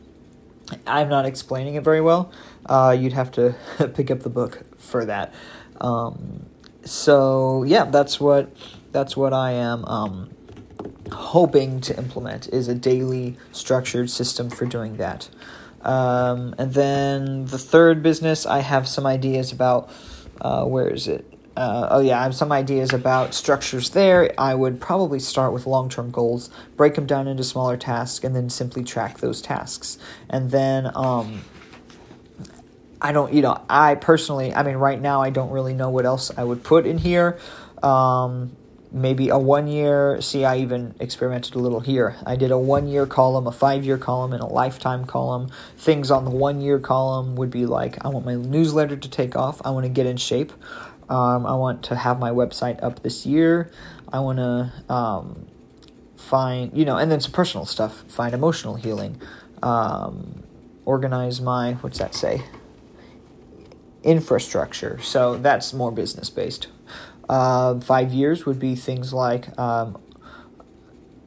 I'm 0.86 1.08
not 1.08 1.24
explaining 1.24 1.76
it 1.76 1.84
very 1.84 2.00
well. 2.00 2.32
Uh, 2.66 2.96
you'd 2.98 3.12
have 3.12 3.30
to 3.32 3.54
pick 3.94 4.10
up 4.10 4.20
the 4.20 4.28
book 4.28 4.62
for 4.76 5.04
that. 5.04 5.32
Um, 5.80 6.46
so 6.84 7.62
yeah, 7.64 7.84
that's 7.84 8.20
what 8.20 8.54
that's 8.92 9.16
what 9.16 9.32
I 9.32 9.52
am 9.52 9.84
um, 9.84 10.30
hoping 11.12 11.80
to 11.82 11.96
implement 11.96 12.48
is 12.48 12.68
a 12.68 12.74
daily 12.74 13.36
structured 13.52 14.10
system 14.10 14.50
for 14.50 14.66
doing 14.66 14.96
that. 14.96 15.28
Um, 15.82 16.54
and 16.58 16.74
then 16.74 17.46
the 17.46 17.58
third 17.58 18.02
business, 18.02 18.46
I 18.46 18.60
have 18.60 18.86
some 18.88 19.06
ideas 19.06 19.52
about. 19.52 19.90
Uh, 20.40 20.64
where 20.64 20.88
is 20.88 21.06
it? 21.06 21.26
Uh, 21.56 21.88
oh 21.90 22.00
yeah, 22.00 22.18
I 22.18 22.22
have 22.22 22.34
some 22.34 22.52
ideas 22.52 22.92
about 22.92 23.34
structures 23.34 23.90
there. 23.90 24.32
I 24.38 24.54
would 24.54 24.80
probably 24.80 25.18
start 25.18 25.52
with 25.52 25.66
long-term 25.66 26.10
goals, 26.10 26.48
break 26.76 26.94
them 26.94 27.06
down 27.06 27.28
into 27.28 27.44
smaller 27.44 27.76
tasks, 27.76 28.24
and 28.24 28.34
then 28.34 28.48
simply 28.48 28.82
track 28.82 29.18
those 29.18 29.42
tasks. 29.42 29.98
And 30.30 30.50
then 30.50 30.90
um, 30.94 31.42
I 33.02 33.12
don't, 33.12 33.34
you 33.34 33.42
know, 33.42 33.60
I 33.68 33.96
personally, 33.96 34.54
I 34.54 34.62
mean, 34.62 34.76
right 34.76 35.00
now 35.00 35.20
I 35.20 35.30
don't 35.30 35.50
really 35.50 35.74
know 35.74 35.90
what 35.90 36.06
else 36.06 36.30
I 36.34 36.44
would 36.44 36.62
put 36.62 36.86
in 36.86 36.96
here. 36.96 37.38
Um, 37.82 38.56
maybe 38.92 39.28
a 39.28 39.38
one 39.38 39.68
year 39.68 40.20
see 40.20 40.44
i 40.44 40.56
even 40.56 40.94
experimented 41.00 41.54
a 41.54 41.58
little 41.58 41.80
here 41.80 42.16
i 42.26 42.34
did 42.36 42.50
a 42.50 42.58
one 42.58 42.88
year 42.88 43.06
column 43.06 43.46
a 43.46 43.52
five 43.52 43.84
year 43.84 43.98
column 43.98 44.32
and 44.32 44.42
a 44.42 44.46
lifetime 44.46 45.04
column 45.04 45.48
things 45.76 46.10
on 46.10 46.24
the 46.24 46.30
one 46.30 46.60
year 46.60 46.78
column 46.78 47.36
would 47.36 47.50
be 47.50 47.66
like 47.66 48.04
i 48.04 48.08
want 48.08 48.24
my 48.26 48.34
newsletter 48.34 48.96
to 48.96 49.08
take 49.08 49.36
off 49.36 49.60
i 49.64 49.70
want 49.70 49.84
to 49.84 49.88
get 49.90 50.06
in 50.06 50.16
shape 50.16 50.52
Um, 51.10 51.44
I 51.44 51.54
want 51.56 51.82
to 51.84 51.96
have 51.96 52.20
my 52.20 52.30
website 52.30 52.80
up 52.84 53.02
this 53.02 53.26
year. 53.26 53.70
I 54.12 54.20
want 54.20 54.38
to 54.38 54.94
um, 54.94 55.48
find, 56.16 56.70
you 56.76 56.84
know, 56.84 56.96
and 56.98 57.10
then 57.10 57.20
some 57.20 57.32
personal 57.32 57.66
stuff. 57.66 58.04
Find 58.08 58.32
emotional 58.32 58.76
healing. 58.76 59.20
Um, 59.62 60.44
organize 60.84 61.40
my, 61.40 61.72
what's 61.82 61.98
that 61.98 62.14
say? 62.14 62.42
Infrastructure. 64.04 65.00
So 65.02 65.36
that's 65.36 65.72
more 65.72 65.90
business 65.90 66.30
based. 66.30 66.68
Uh, 67.30 67.78
five 67.78 68.12
years 68.12 68.44
would 68.44 68.58
be 68.58 68.74
things 68.74 69.12
like 69.12 69.56
um, 69.56 69.96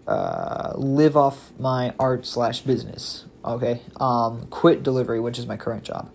uh, 0.05 0.73
live 0.75 1.15
off 1.15 1.53
my 1.57 1.93
art 1.97 2.25
slash 2.25 2.59
business. 2.59 3.23
Okay. 3.45 3.81
Um, 4.01 4.47
quit 4.47 4.83
delivery, 4.83 5.21
which 5.21 5.39
is 5.39 5.47
my 5.47 5.55
current 5.55 5.83
job. 5.85 6.13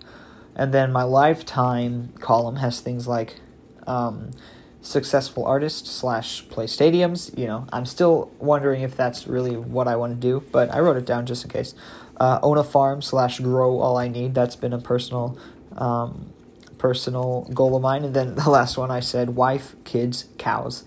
And 0.55 0.75
then 0.75 0.93
my 0.93 1.05
lifetime 1.05 2.13
column 2.21 2.57
has 2.57 2.81
things 2.81 3.09
like 3.09 3.41
um, 3.87 4.33
successful 4.83 5.47
artist 5.47 5.87
slash 5.87 6.47
play 6.51 6.67
stadiums. 6.67 7.37
You 7.39 7.47
know, 7.47 7.67
I'm 7.73 7.87
still 7.87 8.31
wondering 8.39 8.83
if 8.83 8.95
that's 8.95 9.27
really 9.27 9.57
what 9.57 9.89
I 9.89 9.97
want 9.97 10.21
to 10.21 10.21
do, 10.21 10.45
but 10.53 10.71
I 10.71 10.81
wrote 10.81 10.99
it 10.99 11.07
down 11.07 11.25
just 11.25 11.45
in 11.45 11.51
case. 11.51 11.75
Uh, 12.21 12.39
own 12.43 12.59
a 12.59 12.65
farm 12.65 13.01
slash 13.01 13.41
grow 13.41 13.79
all 13.79 13.97
I 13.97 14.09
need. 14.09 14.35
That's 14.35 14.57
been 14.57 14.75
a 14.75 14.81
personal, 14.81 15.39
um, 15.77 16.35
personal 16.79 17.49
goal 17.53 17.77
of 17.77 17.83
mine. 17.83 18.05
And 18.05 18.15
then 18.15 18.35
the 18.35 18.51
last 18.51 18.77
one 18.77 18.91
I 18.91 19.01
said 19.01 19.31
wife, 19.31 19.75
kids, 19.85 20.27
cows. 20.39 20.85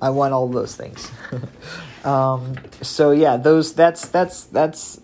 I 0.00 0.10
want 0.10 0.32
all 0.32 0.46
those 0.48 0.76
things. 0.76 1.10
um, 2.04 2.56
so 2.82 3.10
yeah, 3.10 3.36
those 3.36 3.74
that's 3.74 4.06
that's 4.08 4.44
that's 4.44 5.00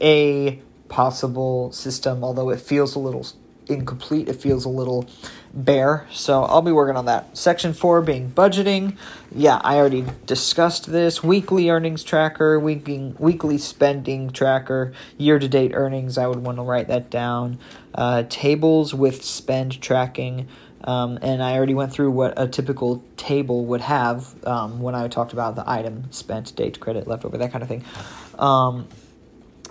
a 0.00 0.60
possible 0.88 1.72
system. 1.72 2.24
Although 2.24 2.50
it 2.50 2.60
feels 2.60 2.94
a 2.94 2.98
little 2.98 3.26
incomplete, 3.66 4.28
it 4.28 4.40
feels 4.40 4.64
a 4.64 4.70
little 4.70 5.06
bare. 5.56 6.06
So 6.12 6.44
I'll 6.44 6.62
be 6.62 6.70
working 6.70 6.96
on 6.96 7.06
that. 7.06 7.36
Section 7.36 7.72
four 7.72 8.02
being 8.02 8.30
budgeting. 8.30 8.96
Yeah, 9.34 9.60
I 9.64 9.76
already 9.76 10.04
discussed 10.26 10.86
this. 10.86 11.22
Weekly 11.22 11.70
earnings 11.70 12.04
tracker, 12.04 12.60
weekly 12.60 13.14
weekly 13.18 13.58
spending 13.58 14.30
tracker, 14.30 14.92
year 15.16 15.38
to 15.38 15.48
date 15.48 15.72
earnings. 15.74 16.18
I 16.18 16.26
would 16.26 16.38
want 16.38 16.58
to 16.58 16.62
write 16.62 16.88
that 16.88 17.10
down. 17.10 17.58
Uh, 17.94 18.24
tables 18.28 18.94
with 18.94 19.24
spend 19.24 19.80
tracking. 19.80 20.46
Um, 20.84 21.18
and 21.20 21.42
I 21.42 21.56
already 21.56 21.74
went 21.74 21.92
through 21.92 22.12
what 22.12 22.34
a 22.36 22.46
typical 22.46 23.02
table 23.16 23.64
would 23.66 23.80
have 23.80 24.46
um, 24.46 24.80
when 24.80 24.94
I 24.94 25.08
talked 25.08 25.32
about 25.32 25.56
the 25.56 25.68
item 25.68 26.12
spent, 26.12 26.54
date, 26.54 26.78
credit, 26.78 27.08
leftover, 27.08 27.38
that 27.38 27.50
kind 27.50 27.62
of 27.62 27.68
thing. 27.68 27.84
Um, 28.38 28.86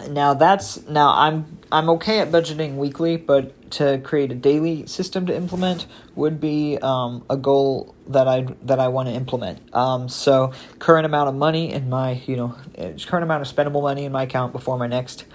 now 0.10 0.34
that's 0.34 0.86
now 0.88 1.13
I'm 1.13 1.55
I'm 1.72 1.90
okay 1.92 2.20
at 2.20 2.32
budgeting 2.32 2.76
weekly, 2.76 3.18
but 3.18 3.72
to 3.72 4.00
create 4.04 4.32
a 4.32 4.36
daily 4.36 4.86
system 4.86 5.26
to 5.26 5.36
implement 5.36 5.88
would 6.16 6.40
be 6.40 6.78
um, 6.82 7.26
a 7.30 7.38
goal 7.38 7.96
that 8.08 8.28
I 8.28 8.46
that 8.64 8.80
I 8.80 8.88
want 8.90 9.10
to 9.10 9.16
implement. 9.16 9.74
Um, 9.76 10.08
so 10.08 10.54
current 10.80 11.06
amount 11.06 11.30
of 11.30 11.36
money 11.36 11.72
in 11.72 11.90
my 11.90 12.22
you 12.28 12.38
know 12.38 12.56
current 12.78 13.24
amount 13.24 13.42
of 13.42 13.54
spendable 13.54 13.82
money 13.82 14.06
in 14.06 14.12
my 14.12 14.24
account 14.24 14.54
before 14.54 14.78
my 14.78 14.88
next 14.88 15.26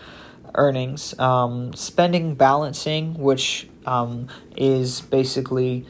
earnings, 0.55 1.19
um, 1.19 1.73
spending 1.75 2.35
balancing, 2.35 3.15
which 3.15 3.69
um, 3.87 4.29
is 4.57 5.01
basically 5.01 5.87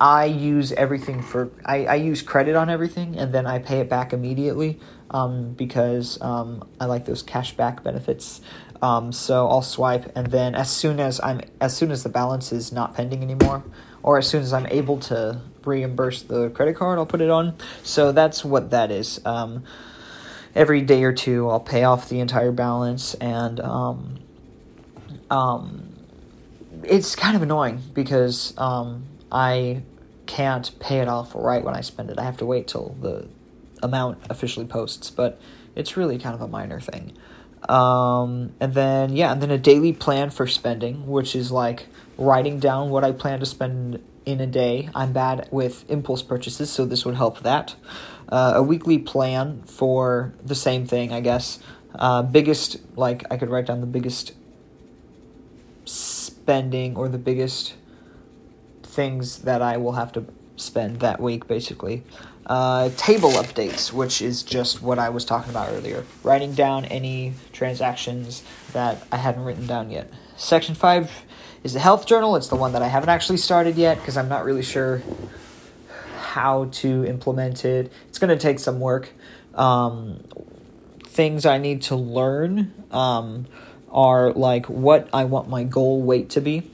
I 0.00 0.26
use 0.26 0.72
everything 0.72 1.22
for 1.22 1.50
I, 1.64 1.86
I 1.86 1.94
use 1.96 2.22
credit 2.22 2.54
on 2.54 2.70
everything 2.70 3.16
and 3.16 3.32
then 3.32 3.46
I 3.46 3.58
pay 3.58 3.80
it 3.80 3.88
back 3.88 4.12
immediately 4.12 4.78
um, 5.10 5.52
because 5.52 6.20
um, 6.20 6.68
I 6.80 6.86
like 6.86 7.04
those 7.06 7.22
cash 7.22 7.56
back 7.56 7.82
benefits. 7.82 8.40
Um, 8.84 9.12
so 9.12 9.48
I'll 9.48 9.62
swipe 9.62 10.12
and 10.14 10.26
then 10.26 10.54
as 10.54 10.70
soon 10.70 11.00
as 11.00 11.18
I'm 11.18 11.40
as 11.58 11.74
soon 11.74 11.90
as 11.90 12.02
the 12.02 12.10
balance 12.10 12.52
is 12.52 12.70
not 12.70 12.94
pending 12.94 13.22
anymore, 13.22 13.64
or 14.02 14.18
as 14.18 14.28
soon 14.28 14.42
as 14.42 14.52
I'm 14.52 14.66
able 14.66 15.00
to 15.08 15.40
reimburse 15.64 16.20
the 16.24 16.50
credit 16.50 16.76
card, 16.76 16.98
I'll 16.98 17.06
put 17.06 17.22
it 17.22 17.30
on. 17.30 17.56
So 17.82 18.12
that's 18.12 18.44
what 18.44 18.72
that 18.72 18.90
is. 18.90 19.24
Um, 19.24 19.64
every 20.54 20.82
day 20.82 21.02
or 21.04 21.14
two, 21.14 21.48
I'll 21.48 21.60
pay 21.60 21.84
off 21.84 22.10
the 22.10 22.20
entire 22.20 22.52
balance 22.52 23.14
and 23.14 23.58
um, 23.58 24.18
um, 25.30 25.88
it's 26.82 27.16
kind 27.16 27.36
of 27.36 27.42
annoying 27.42 27.80
because 27.94 28.52
um, 28.58 29.06
I 29.32 29.80
can't 30.26 30.78
pay 30.78 30.98
it 30.98 31.08
off 31.08 31.32
right 31.34 31.64
when 31.64 31.74
I 31.74 31.80
spend 31.80 32.10
it. 32.10 32.18
I 32.18 32.24
have 32.24 32.36
to 32.36 32.44
wait 32.44 32.68
till 32.68 32.94
the 33.00 33.28
amount 33.82 34.18
officially 34.28 34.66
posts, 34.66 35.08
but 35.08 35.40
it's 35.74 35.96
really 35.96 36.18
kind 36.18 36.34
of 36.34 36.42
a 36.42 36.48
minor 36.48 36.80
thing. 36.80 37.16
Um, 37.68 38.52
and 38.60 38.74
then 38.74 39.16
yeah, 39.16 39.32
and 39.32 39.42
then 39.42 39.50
a 39.50 39.58
daily 39.58 39.92
plan 39.92 40.30
for 40.30 40.46
spending, 40.46 41.06
which 41.06 41.34
is 41.34 41.50
like 41.50 41.86
writing 42.18 42.58
down 42.58 42.90
what 42.90 43.04
I 43.04 43.12
plan 43.12 43.40
to 43.40 43.46
spend 43.46 44.02
in 44.26 44.40
a 44.40 44.46
day. 44.46 44.88
I'm 44.94 45.12
bad 45.12 45.48
with 45.50 45.88
impulse 45.90 46.22
purchases, 46.22 46.70
so 46.70 46.84
this 46.84 47.04
would 47.04 47.14
help 47.14 47.40
that. 47.40 47.74
Uh, 48.28 48.54
a 48.56 48.62
weekly 48.62 48.98
plan 48.98 49.62
for 49.62 50.34
the 50.44 50.54
same 50.54 50.86
thing, 50.86 51.12
I 51.12 51.20
guess. 51.20 51.58
Uh, 51.94 52.22
biggest 52.22 52.78
like 52.96 53.24
I 53.30 53.36
could 53.36 53.50
write 53.50 53.66
down 53.66 53.80
the 53.80 53.86
biggest 53.86 54.32
spending 55.84 56.96
or 56.96 57.08
the 57.08 57.18
biggest 57.18 57.74
things 58.82 59.40
that 59.40 59.62
I 59.62 59.76
will 59.76 59.92
have 59.92 60.12
to 60.12 60.24
spend 60.56 61.00
that 61.00 61.20
week, 61.20 61.46
basically. 61.46 62.02
Uh, 62.46 62.90
table 62.96 63.30
updates, 63.32 63.92
which 63.92 64.20
is 64.20 64.42
just 64.42 64.82
what 64.82 64.98
I 64.98 65.08
was 65.08 65.24
talking 65.24 65.50
about 65.50 65.70
earlier. 65.70 66.04
Writing 66.22 66.52
down 66.54 66.84
any 66.86 67.32
transactions 67.52 68.42
that 68.72 69.06
I 69.10 69.16
hadn't 69.16 69.44
written 69.44 69.66
down 69.66 69.90
yet. 69.90 70.12
Section 70.36 70.74
5 70.74 71.10
is 71.62 71.72
the 71.72 71.80
health 71.80 72.06
journal. 72.06 72.36
It's 72.36 72.48
the 72.48 72.56
one 72.56 72.72
that 72.72 72.82
I 72.82 72.88
haven't 72.88 73.08
actually 73.08 73.38
started 73.38 73.76
yet 73.76 73.98
because 73.98 74.16
I'm 74.16 74.28
not 74.28 74.44
really 74.44 74.62
sure 74.62 75.02
how 76.18 76.66
to 76.66 77.04
implement 77.04 77.64
it. 77.64 77.92
It's 78.08 78.18
going 78.18 78.36
to 78.36 78.42
take 78.42 78.58
some 78.58 78.80
work. 78.80 79.10
Um, 79.54 80.22
things 81.04 81.46
I 81.46 81.58
need 81.58 81.82
to 81.82 81.96
learn. 81.96 82.74
Um, 82.90 83.46
are 83.94 84.32
like 84.32 84.66
what 84.66 85.08
I 85.12 85.24
want 85.24 85.48
my 85.48 85.62
goal 85.62 86.02
weight 86.02 86.30
to 86.30 86.40
be, 86.40 86.68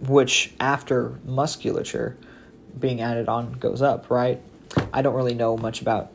which 0.00 0.54
after 0.60 1.18
musculature 1.24 2.16
being 2.78 3.00
added 3.00 3.28
on 3.28 3.52
goes 3.54 3.82
up, 3.82 4.10
right? 4.10 4.40
I 4.92 5.02
don't 5.02 5.14
really 5.14 5.34
know 5.34 5.56
much 5.56 5.80
about 5.80 6.12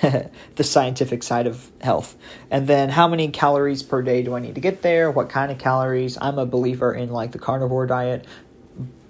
the 0.00 0.64
scientific 0.64 1.22
side 1.22 1.46
of 1.46 1.70
health. 1.80 2.16
And 2.50 2.66
then 2.66 2.88
how 2.90 3.08
many 3.08 3.28
calories 3.28 3.82
per 3.82 4.02
day 4.02 4.22
do 4.22 4.34
I 4.34 4.40
need 4.40 4.54
to 4.54 4.60
get 4.60 4.82
there? 4.82 5.10
What 5.10 5.28
kind 5.28 5.50
of 5.50 5.58
calories? 5.58 6.18
I'm 6.20 6.38
a 6.38 6.46
believer 6.46 6.92
in 6.92 7.10
like 7.10 7.32
the 7.32 7.38
carnivore 7.38 7.86
diet, 7.86 8.26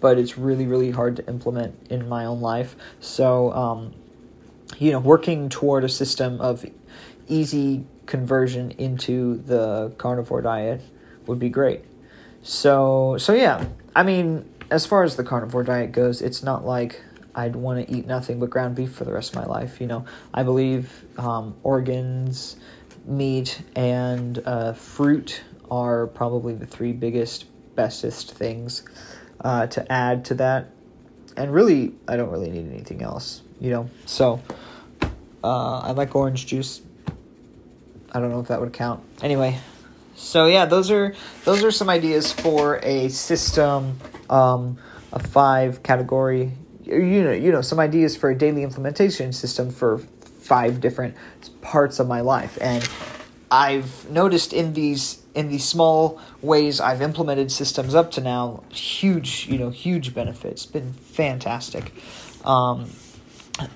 but 0.00 0.18
it's 0.18 0.38
really, 0.38 0.66
really 0.66 0.90
hard 0.90 1.16
to 1.16 1.26
implement 1.26 1.74
in 1.90 2.08
my 2.08 2.24
own 2.24 2.40
life. 2.40 2.76
So, 3.00 3.52
um, 3.52 3.94
you 4.78 4.92
know, 4.92 5.00
working 5.00 5.48
toward 5.48 5.84
a 5.84 5.88
system 5.88 6.40
of 6.40 6.64
easy 7.26 7.84
conversion 8.06 8.70
into 8.72 9.36
the 9.46 9.92
carnivore 9.98 10.42
diet 10.42 10.80
would 11.26 11.38
be 11.38 11.48
great. 11.48 11.84
So 12.42 13.16
so 13.18 13.34
yeah, 13.34 13.66
I 13.94 14.02
mean, 14.02 14.48
as 14.70 14.86
far 14.86 15.02
as 15.02 15.16
the 15.16 15.24
carnivore 15.24 15.64
diet 15.64 15.92
goes, 15.92 16.22
it's 16.22 16.42
not 16.42 16.64
like 16.64 17.02
I'd 17.34 17.56
want 17.56 17.86
to 17.86 17.94
eat 17.94 18.06
nothing 18.06 18.40
but 18.40 18.50
ground 18.50 18.74
beef 18.74 18.92
for 18.92 19.04
the 19.04 19.12
rest 19.12 19.34
of 19.34 19.36
my 19.36 19.46
life. 19.46 19.80
You 19.80 19.86
know, 19.86 20.04
I 20.32 20.42
believe 20.42 21.04
um, 21.18 21.56
organs, 21.62 22.56
meat, 23.04 23.62
and 23.74 24.40
uh, 24.44 24.72
fruit 24.72 25.42
are 25.70 26.06
probably 26.06 26.54
the 26.54 26.66
three 26.66 26.92
biggest, 26.92 27.46
bestest 27.74 28.32
things 28.32 28.82
uh, 29.40 29.66
to 29.68 29.90
add 29.92 30.24
to 30.26 30.34
that. 30.34 30.70
And 31.36 31.52
really, 31.52 31.94
I 32.08 32.16
don't 32.16 32.30
really 32.30 32.50
need 32.50 32.70
anything 32.70 33.02
else. 33.02 33.42
You 33.60 33.70
know, 33.70 33.90
so 34.06 34.40
uh, 35.42 35.80
I 35.80 35.90
like 35.92 36.14
orange 36.14 36.46
juice 36.46 36.80
I 38.12 38.20
don't 38.20 38.30
know 38.30 38.40
if 38.40 38.48
that 38.48 38.60
would 38.60 38.72
count. 38.72 39.02
Anyway, 39.22 39.58
so 40.16 40.46
yeah, 40.46 40.64
those 40.64 40.90
are 40.90 41.14
those 41.44 41.62
are 41.62 41.70
some 41.70 41.90
ideas 41.90 42.32
for 42.32 42.80
a 42.82 43.08
system, 43.08 43.98
um, 44.30 44.78
a 45.12 45.18
five 45.18 45.82
category. 45.82 46.52
You 46.84 47.22
know, 47.22 47.32
you 47.32 47.52
know, 47.52 47.60
some 47.60 47.78
ideas 47.78 48.16
for 48.16 48.30
a 48.30 48.34
daily 48.36 48.62
implementation 48.62 49.32
system 49.32 49.70
for 49.70 49.98
five 49.98 50.80
different 50.80 51.14
parts 51.60 51.98
of 51.98 52.08
my 52.08 52.22
life, 52.22 52.56
and 52.60 52.88
I've 53.50 54.10
noticed 54.10 54.52
in 54.52 54.72
these 54.72 55.22
in 55.34 55.48
these 55.48 55.64
small 55.64 56.20
ways 56.42 56.80
I've 56.80 57.02
implemented 57.02 57.52
systems 57.52 57.94
up 57.94 58.10
to 58.12 58.20
now, 58.20 58.64
huge, 58.70 59.46
you 59.48 59.58
know, 59.58 59.70
huge 59.70 60.14
benefits. 60.14 60.66
Been 60.66 60.92
fantastic. 60.92 61.92
Um, 62.44 62.90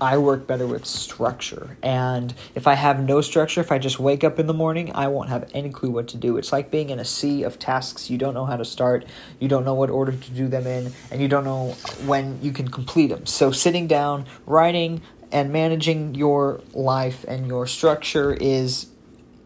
I 0.01 0.19
work 0.19 0.47
better 0.47 0.67
with 0.67 0.87
structure. 0.87 1.77
And 1.83 2.35
if 2.55 2.67
I 2.67 2.75
have 2.75 3.03
no 3.03 3.21
structure, 3.21 3.61
if 3.61 3.73
I 3.73 3.79
just 3.79 3.99
wake 3.99 4.25
up 4.25 4.39
in 4.39 4.47
the 4.47 4.55
morning, 4.55 4.93
I 4.95 5.09
won't 5.09 5.29
have 5.29 5.51
any 5.55 5.71
clue 5.71 5.91
what 5.91 6.09
to 6.09 6.17
do. 6.17 6.37
It's 6.37 6.53
like 6.53 6.71
being 6.71 6.91
in 6.91 6.99
a 6.99 7.05
sea 7.05 7.43
of 7.43 7.59
tasks. 7.59 8.11
You 8.11 8.19
don't 8.19 8.35
know 8.35 8.45
how 8.45 8.57
to 8.57 8.65
start, 8.65 9.05
you 9.41 9.49
don't 9.49 9.65
know 9.65 9.75
what 9.75 9.91
order 9.91 10.13
to 10.13 10.31
do 10.31 10.49
them 10.49 10.67
in, 10.67 10.93
and 11.11 11.21
you 11.21 11.29
don't 11.29 11.45
know 11.45 11.73
when 12.05 12.41
you 12.43 12.53
can 12.53 12.69
complete 12.69 13.09
them. 13.09 13.27
So, 13.27 13.51
sitting 13.51 13.87
down, 13.87 14.27
writing, 14.47 15.03
and 15.33 15.51
managing 15.53 16.15
your 16.15 16.61
life 16.75 17.25
and 17.27 17.47
your 17.47 17.67
structure 17.67 18.35
is 18.35 18.87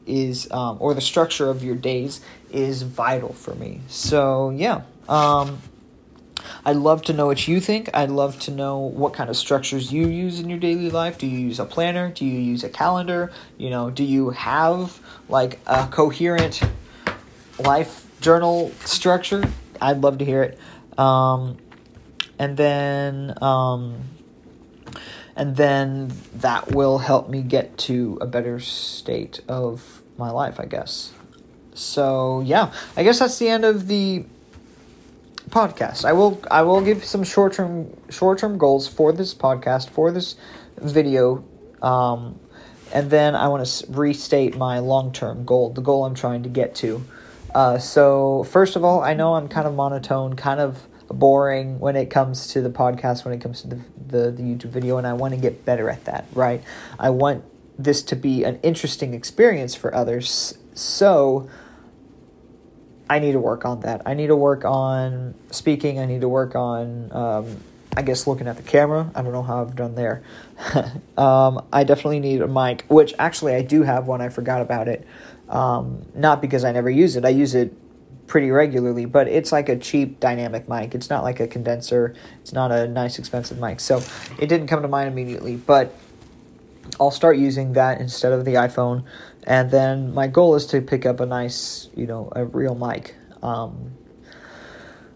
is 0.06 0.50
um, 0.52 0.76
or 0.80 0.94
the 0.94 1.00
structure 1.00 1.48
of 1.48 1.64
your 1.64 1.74
days 1.74 2.20
is 2.52 2.82
vital 2.82 3.32
for 3.32 3.54
me. 3.54 3.80
So 3.88 4.50
yeah. 4.50 4.82
Um, 5.08 5.60
I'd 6.64 6.76
love 6.76 7.02
to 7.02 7.12
know 7.12 7.26
what 7.26 7.46
you 7.46 7.60
think. 7.60 7.90
I'd 7.94 8.10
love 8.10 8.38
to 8.40 8.50
know 8.50 8.78
what 8.78 9.12
kind 9.12 9.30
of 9.30 9.36
structures 9.36 9.92
you 9.92 10.08
use 10.08 10.40
in 10.40 10.48
your 10.48 10.58
daily 10.58 10.90
life. 10.90 11.18
Do 11.18 11.26
you 11.26 11.38
use 11.38 11.58
a 11.58 11.64
planner? 11.64 12.10
Do 12.10 12.24
you 12.24 12.38
use 12.38 12.64
a 12.64 12.68
calendar? 12.68 13.32
You 13.58 13.70
know, 13.70 13.90
do 13.90 14.04
you 14.04 14.30
have 14.30 15.00
like 15.28 15.60
a 15.66 15.86
coherent 15.86 16.60
life 17.58 18.06
journal 18.20 18.72
structure? 18.84 19.44
I'd 19.80 20.00
love 20.00 20.18
to 20.18 20.24
hear 20.24 20.42
it. 20.42 20.58
Um, 20.98 21.58
and 22.38 22.56
then 22.56 23.34
um, 23.42 24.04
and 25.36 25.56
then 25.56 26.12
that 26.34 26.72
will 26.72 26.98
help 26.98 27.28
me 27.28 27.42
get 27.42 27.76
to 27.78 28.18
a 28.20 28.26
better 28.26 28.58
state 28.58 29.40
of 29.48 30.02
my 30.16 30.30
life, 30.30 30.58
I 30.58 30.64
guess. 30.64 31.12
So 31.74 32.40
yeah, 32.40 32.72
I 32.96 33.04
guess 33.04 33.18
that's 33.18 33.38
the 33.38 33.48
end 33.48 33.64
of 33.64 33.86
the 33.86 34.24
podcast. 35.50 36.04
I 36.04 36.12
will 36.12 36.40
I 36.50 36.62
will 36.62 36.80
give 36.80 37.04
some 37.04 37.24
short 37.24 37.54
term 37.54 37.94
short 38.10 38.38
term 38.38 38.58
goals 38.58 38.88
for 38.88 39.12
this 39.12 39.34
podcast 39.34 39.90
for 39.90 40.10
this 40.10 40.36
video, 40.78 41.44
um, 41.82 42.38
and 42.92 43.10
then 43.10 43.34
I 43.34 43.48
want 43.48 43.66
to 43.66 43.86
restate 43.90 44.56
my 44.56 44.78
long 44.78 45.12
term 45.12 45.44
goal, 45.44 45.70
the 45.70 45.80
goal 45.80 46.04
I'm 46.04 46.14
trying 46.14 46.42
to 46.42 46.48
get 46.48 46.74
to. 46.76 47.04
Uh, 47.54 47.78
so 47.78 48.44
first 48.44 48.76
of 48.76 48.84
all, 48.84 49.02
I 49.02 49.14
know 49.14 49.34
I'm 49.34 49.48
kind 49.48 49.66
of 49.66 49.74
monotone, 49.74 50.36
kind 50.36 50.60
of 50.60 50.86
boring 51.08 51.78
when 51.78 51.94
it 51.94 52.10
comes 52.10 52.48
to 52.48 52.60
the 52.60 52.70
podcast, 52.70 53.24
when 53.24 53.32
it 53.32 53.40
comes 53.40 53.62
to 53.62 53.68
the 53.68 53.80
the, 54.06 54.30
the 54.30 54.42
YouTube 54.42 54.70
video, 54.70 54.98
and 54.98 55.06
I 55.06 55.12
want 55.12 55.34
to 55.34 55.40
get 55.40 55.64
better 55.64 55.88
at 55.88 56.04
that. 56.04 56.26
Right? 56.32 56.62
I 56.98 57.10
want 57.10 57.44
this 57.78 58.02
to 58.02 58.16
be 58.16 58.44
an 58.44 58.58
interesting 58.62 59.14
experience 59.14 59.74
for 59.74 59.94
others. 59.94 60.58
So 60.74 61.48
I 63.08 63.18
need 63.18 63.32
to 63.32 63.40
work 63.40 63.64
on 63.64 63.80
that. 63.80 64.02
I 64.04 64.14
need 64.14 64.28
to 64.28 64.36
work 64.36 64.64
on 64.64 65.34
speaking. 65.50 66.00
I 66.00 66.06
need 66.06 66.22
to 66.22 66.28
work 66.28 66.54
on, 66.56 67.12
um, 67.12 67.56
I 67.96 68.02
guess, 68.02 68.26
looking 68.26 68.48
at 68.48 68.56
the 68.56 68.62
camera. 68.62 69.10
I 69.14 69.22
don't 69.22 69.32
know 69.32 69.42
how 69.42 69.62
I've 69.62 69.76
done 69.76 69.94
there. 69.94 70.22
um, 71.16 71.64
I 71.72 71.84
definitely 71.84 72.20
need 72.20 72.40
a 72.42 72.48
mic, 72.48 72.84
which 72.88 73.14
actually 73.18 73.54
I 73.54 73.62
do 73.62 73.82
have 73.82 74.06
one. 74.06 74.20
I 74.20 74.28
forgot 74.28 74.60
about 74.60 74.88
it. 74.88 75.06
Um, 75.48 76.04
not 76.14 76.40
because 76.40 76.64
I 76.64 76.72
never 76.72 76.90
use 76.90 77.14
it. 77.14 77.24
I 77.24 77.28
use 77.28 77.54
it 77.54 77.72
pretty 78.26 78.50
regularly, 78.50 79.04
but 79.04 79.28
it's 79.28 79.52
like 79.52 79.68
a 79.68 79.76
cheap 79.76 80.18
dynamic 80.18 80.68
mic. 80.68 80.94
It's 80.94 81.08
not 81.08 81.22
like 81.22 81.38
a 81.38 81.46
condenser. 81.46 82.14
It's 82.42 82.52
not 82.52 82.72
a 82.72 82.88
nice 82.88 83.18
expensive 83.20 83.60
mic. 83.60 83.78
So 83.78 84.02
it 84.40 84.48
didn't 84.48 84.66
come 84.66 84.82
to 84.82 84.88
mind 84.88 85.08
immediately, 85.08 85.56
but 85.56 85.96
I'll 86.98 87.10
start 87.10 87.36
using 87.36 87.74
that 87.74 88.00
instead 88.00 88.32
of 88.32 88.44
the 88.44 88.54
iPhone. 88.54 89.04
And 89.44 89.70
then 89.70 90.12
my 90.12 90.26
goal 90.26 90.54
is 90.54 90.66
to 90.66 90.80
pick 90.80 91.06
up 91.06 91.20
a 91.20 91.26
nice, 91.26 91.88
you 91.94 92.06
know, 92.06 92.32
a 92.34 92.44
real 92.44 92.74
mic. 92.74 93.14
Um, 93.42 93.92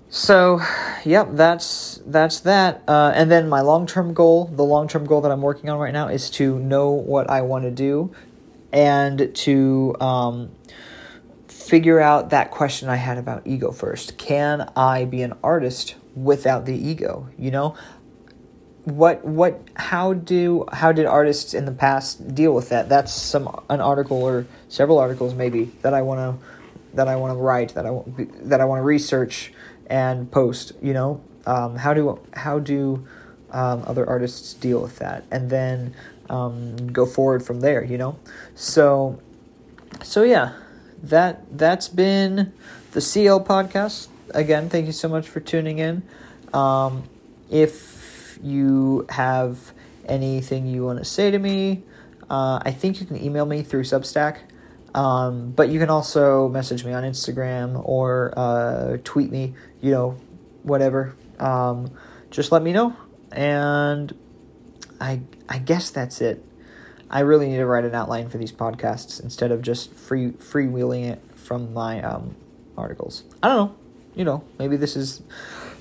so, 0.09 0.61
yep, 1.04 1.28
that's 1.33 2.00
that's 2.04 2.40
that. 2.40 2.83
Uh, 2.88 3.12
and 3.14 3.30
then 3.30 3.48
my 3.48 3.61
long 3.61 3.87
term 3.87 4.12
goal, 4.12 4.46
the 4.46 4.64
long 4.64 4.88
term 4.88 5.06
goal 5.06 5.20
that 5.20 5.30
I'm 5.30 5.42
working 5.42 5.70
on 5.70 5.78
right 5.78 5.92
now, 5.92 6.09
is 6.09 6.30
to 6.30 6.59
know 6.59 6.90
what 6.90 7.30
I 7.30 7.42
want 7.42 7.64
to 7.64 7.70
do, 7.70 8.12
and 8.72 9.35
to 9.35 9.96
um, 10.00 10.50
figure 11.46 12.00
out 12.00 12.30
that 12.30 12.50
question 12.50 12.88
I 12.88 12.96
had 12.96 13.18
about 13.18 13.46
ego 13.46 13.70
first. 13.70 14.18
Can 14.18 14.68
I 14.74 15.04
be 15.04 15.22
an 15.22 15.35
artist 15.44 15.94
without 16.16 16.66
the 16.66 16.74
ego? 16.74 17.28
You 17.38 17.52
know, 17.52 17.76
what 18.84 19.24
what 19.24 19.60
how 19.74 20.14
do 20.14 20.64
how 20.72 20.92
did 20.92 21.06
artists 21.06 21.52
in 21.52 21.66
the 21.66 21.72
past 21.72 22.34
deal 22.34 22.54
with 22.54 22.70
that? 22.70 22.88
That's 22.88 23.12
some 23.12 23.62
an 23.68 23.80
article 23.80 24.22
or 24.22 24.46
several 24.70 24.98
articles 24.98 25.34
maybe 25.34 25.64
that 25.82 25.92
i 25.92 26.00
want 26.00 26.40
to 26.40 26.46
that 26.96 27.08
i 27.08 27.16
want 27.16 27.32
to 27.32 27.38
write 27.38 27.74
that 27.74 27.84
i 27.84 27.90
want 27.90 28.48
that 28.48 28.60
i 28.60 28.64
want 28.64 28.78
to 28.78 28.84
research 28.84 29.52
and 29.88 30.30
post 30.30 30.72
you 30.80 30.94
know? 30.94 31.20
Um, 31.46 31.76
how 31.76 31.92
do 31.92 32.20
how 32.32 32.58
do 32.58 33.06
um, 33.50 33.82
other 33.86 34.08
artists 34.08 34.54
deal 34.54 34.80
with 34.80 34.98
that? 35.00 35.24
And 35.30 35.50
then 35.50 35.94
um, 36.28 36.92
go 36.92 37.04
forward 37.04 37.44
from 37.44 37.60
there 37.60 37.84
you 37.84 37.98
know? 37.98 38.18
So 38.54 39.20
so 40.02 40.22
yeah 40.22 40.54
that 41.02 41.58
that's 41.58 41.88
been 41.88 42.52
the 42.92 43.00
cl 43.00 43.44
podcast. 43.44 44.08
Again 44.30 44.70
thank 44.70 44.86
you 44.86 44.92
so 44.92 45.08
much 45.08 45.28
for 45.28 45.40
tuning 45.40 45.78
in. 45.78 46.02
Um, 46.54 47.04
if 47.50 47.99
you 48.42 49.07
have 49.11 49.72
anything 50.07 50.66
you 50.66 50.85
want 50.85 50.98
to 50.98 51.05
say 51.05 51.31
to 51.31 51.38
me, 51.38 51.83
uh, 52.29 52.61
I 52.62 52.70
think 52.70 53.00
you 53.00 53.07
can 53.07 53.22
email 53.22 53.46
me 53.46 53.62
through 53.62 53.85
Substack. 53.85 54.38
Um, 54.94 55.53
but 55.53 55.68
you 55.68 55.79
can 55.79 55.88
also 55.88 56.48
message 56.48 56.85
me 56.85 56.92
on 56.92 57.05
Instagram 57.05 57.81
or 57.85 58.35
uh, 58.37 58.96
tweet 59.05 59.31
me, 59.31 59.55
you 59.81 59.92
know, 59.92 60.16
whatever. 60.62 61.14
Um, 61.38 61.92
just 62.31 62.50
let 62.50 62.62
me 62.62 62.72
know. 62.72 62.96
And 63.31 64.12
I, 65.00 65.20
I 65.48 65.59
guess 65.59 65.90
that's 65.90 66.20
it. 66.20 66.44
I 67.09 67.20
really 67.20 67.48
need 67.48 67.57
to 67.57 67.66
write 67.66 67.85
an 67.85 67.94
outline 67.94 68.29
for 68.29 68.38
these 68.38 68.53
podcasts 68.53 69.22
instead 69.22 69.50
of 69.50 69.62
just 69.62 69.92
free 69.94 70.31
freewheeling 70.31 71.09
it 71.09 71.20
from 71.35 71.72
my 71.72 72.00
um, 72.03 72.37
articles. 72.76 73.24
I 73.42 73.48
don't 73.48 73.57
know. 73.57 73.76
You 74.14 74.24
know, 74.24 74.44
maybe 74.59 74.76
this 74.76 74.96
is 74.96 75.22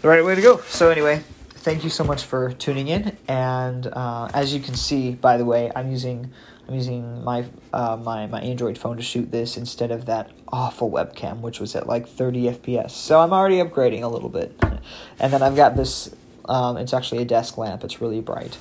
the 0.02 0.08
right 0.08 0.24
way 0.24 0.36
to 0.36 0.41
go. 0.41 0.58
So 0.62 0.89
anyway, 0.89 1.24
thank 1.60 1.84
you 1.84 1.89
so 1.89 2.04
much 2.04 2.24
for 2.24 2.52
tuning 2.54 2.88
in. 2.88 3.17
And 3.28 3.88
uh, 3.88 4.30
as 4.34 4.54
you 4.54 4.60
can 4.60 4.76
see, 4.76 5.12
by 5.12 5.38
the 5.38 5.45
way, 5.45 5.72
I'm 5.76 5.91
using 5.91 6.32
I'm 6.67 6.76
using 6.76 7.24
my 7.24 7.45
uh, 7.74 7.98
my 7.98 8.28
my 8.28 8.39
Android 8.41 8.78
phone 8.78 8.98
to 8.98 9.04
shoot 9.04 9.32
this 9.32 9.58
instead 9.58 9.91
of 9.91 10.06
that 10.06 10.32
awful 10.50 10.89
webcam, 10.89 11.41
which 11.41 11.60
was 11.60 11.76
at 11.76 11.88
like 11.88 12.08
30 12.08 12.52
FPS. 12.52 12.91
So 12.91 13.19
I'm 13.19 13.34
already 13.34 13.58
upgrading 13.58 14.04
a 14.04 14.08
little 14.08 14.30
bit. 14.30 14.56
And 15.19 15.34
then 15.34 15.43
I've 15.43 15.58
got 15.58 15.76
this. 15.76 16.15
Um, 16.45 16.78
it's 16.78 16.93
actually 16.93 17.22
a 17.22 17.26
desk 17.26 17.58
lamp. 17.58 17.84
It's 17.84 18.00
really 18.00 18.22
bright. 18.22 18.58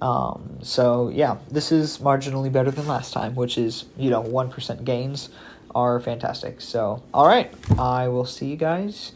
Um, 0.00 0.58
so 0.62 1.10
yeah, 1.10 1.36
this 1.50 1.70
is 1.70 1.98
marginally 1.98 2.50
better 2.50 2.70
than 2.70 2.86
last 2.86 3.12
time, 3.12 3.34
which 3.34 3.58
is 3.58 3.84
you 3.96 4.08
know 4.08 4.22
one 4.22 4.50
percent 4.50 4.84
gains 4.84 5.28
are 5.74 6.00
fantastic. 6.00 6.62
So 6.62 7.02
all 7.12 7.26
right, 7.26 7.52
I 7.78 8.08
will 8.08 8.24
see 8.24 8.46
you 8.46 8.56
guys 8.56 9.12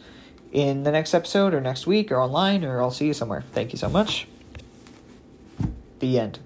in 0.53 0.85
the 0.85 0.93
next 0.93 1.15
episode 1.15 1.55
or 1.55 1.61
next 1.61 1.87
week 1.87 2.13
or 2.13 2.21
online, 2.21 2.65
or 2.65 2.81
I'll 2.81 2.91
see 2.91 3.07
you 3.07 3.15
somewhere. 3.15 3.43
Thank 3.53 3.73
you 3.73 3.79
so 3.79 3.89
much. 3.89 4.29
The 5.99 6.19
end. 6.19 6.39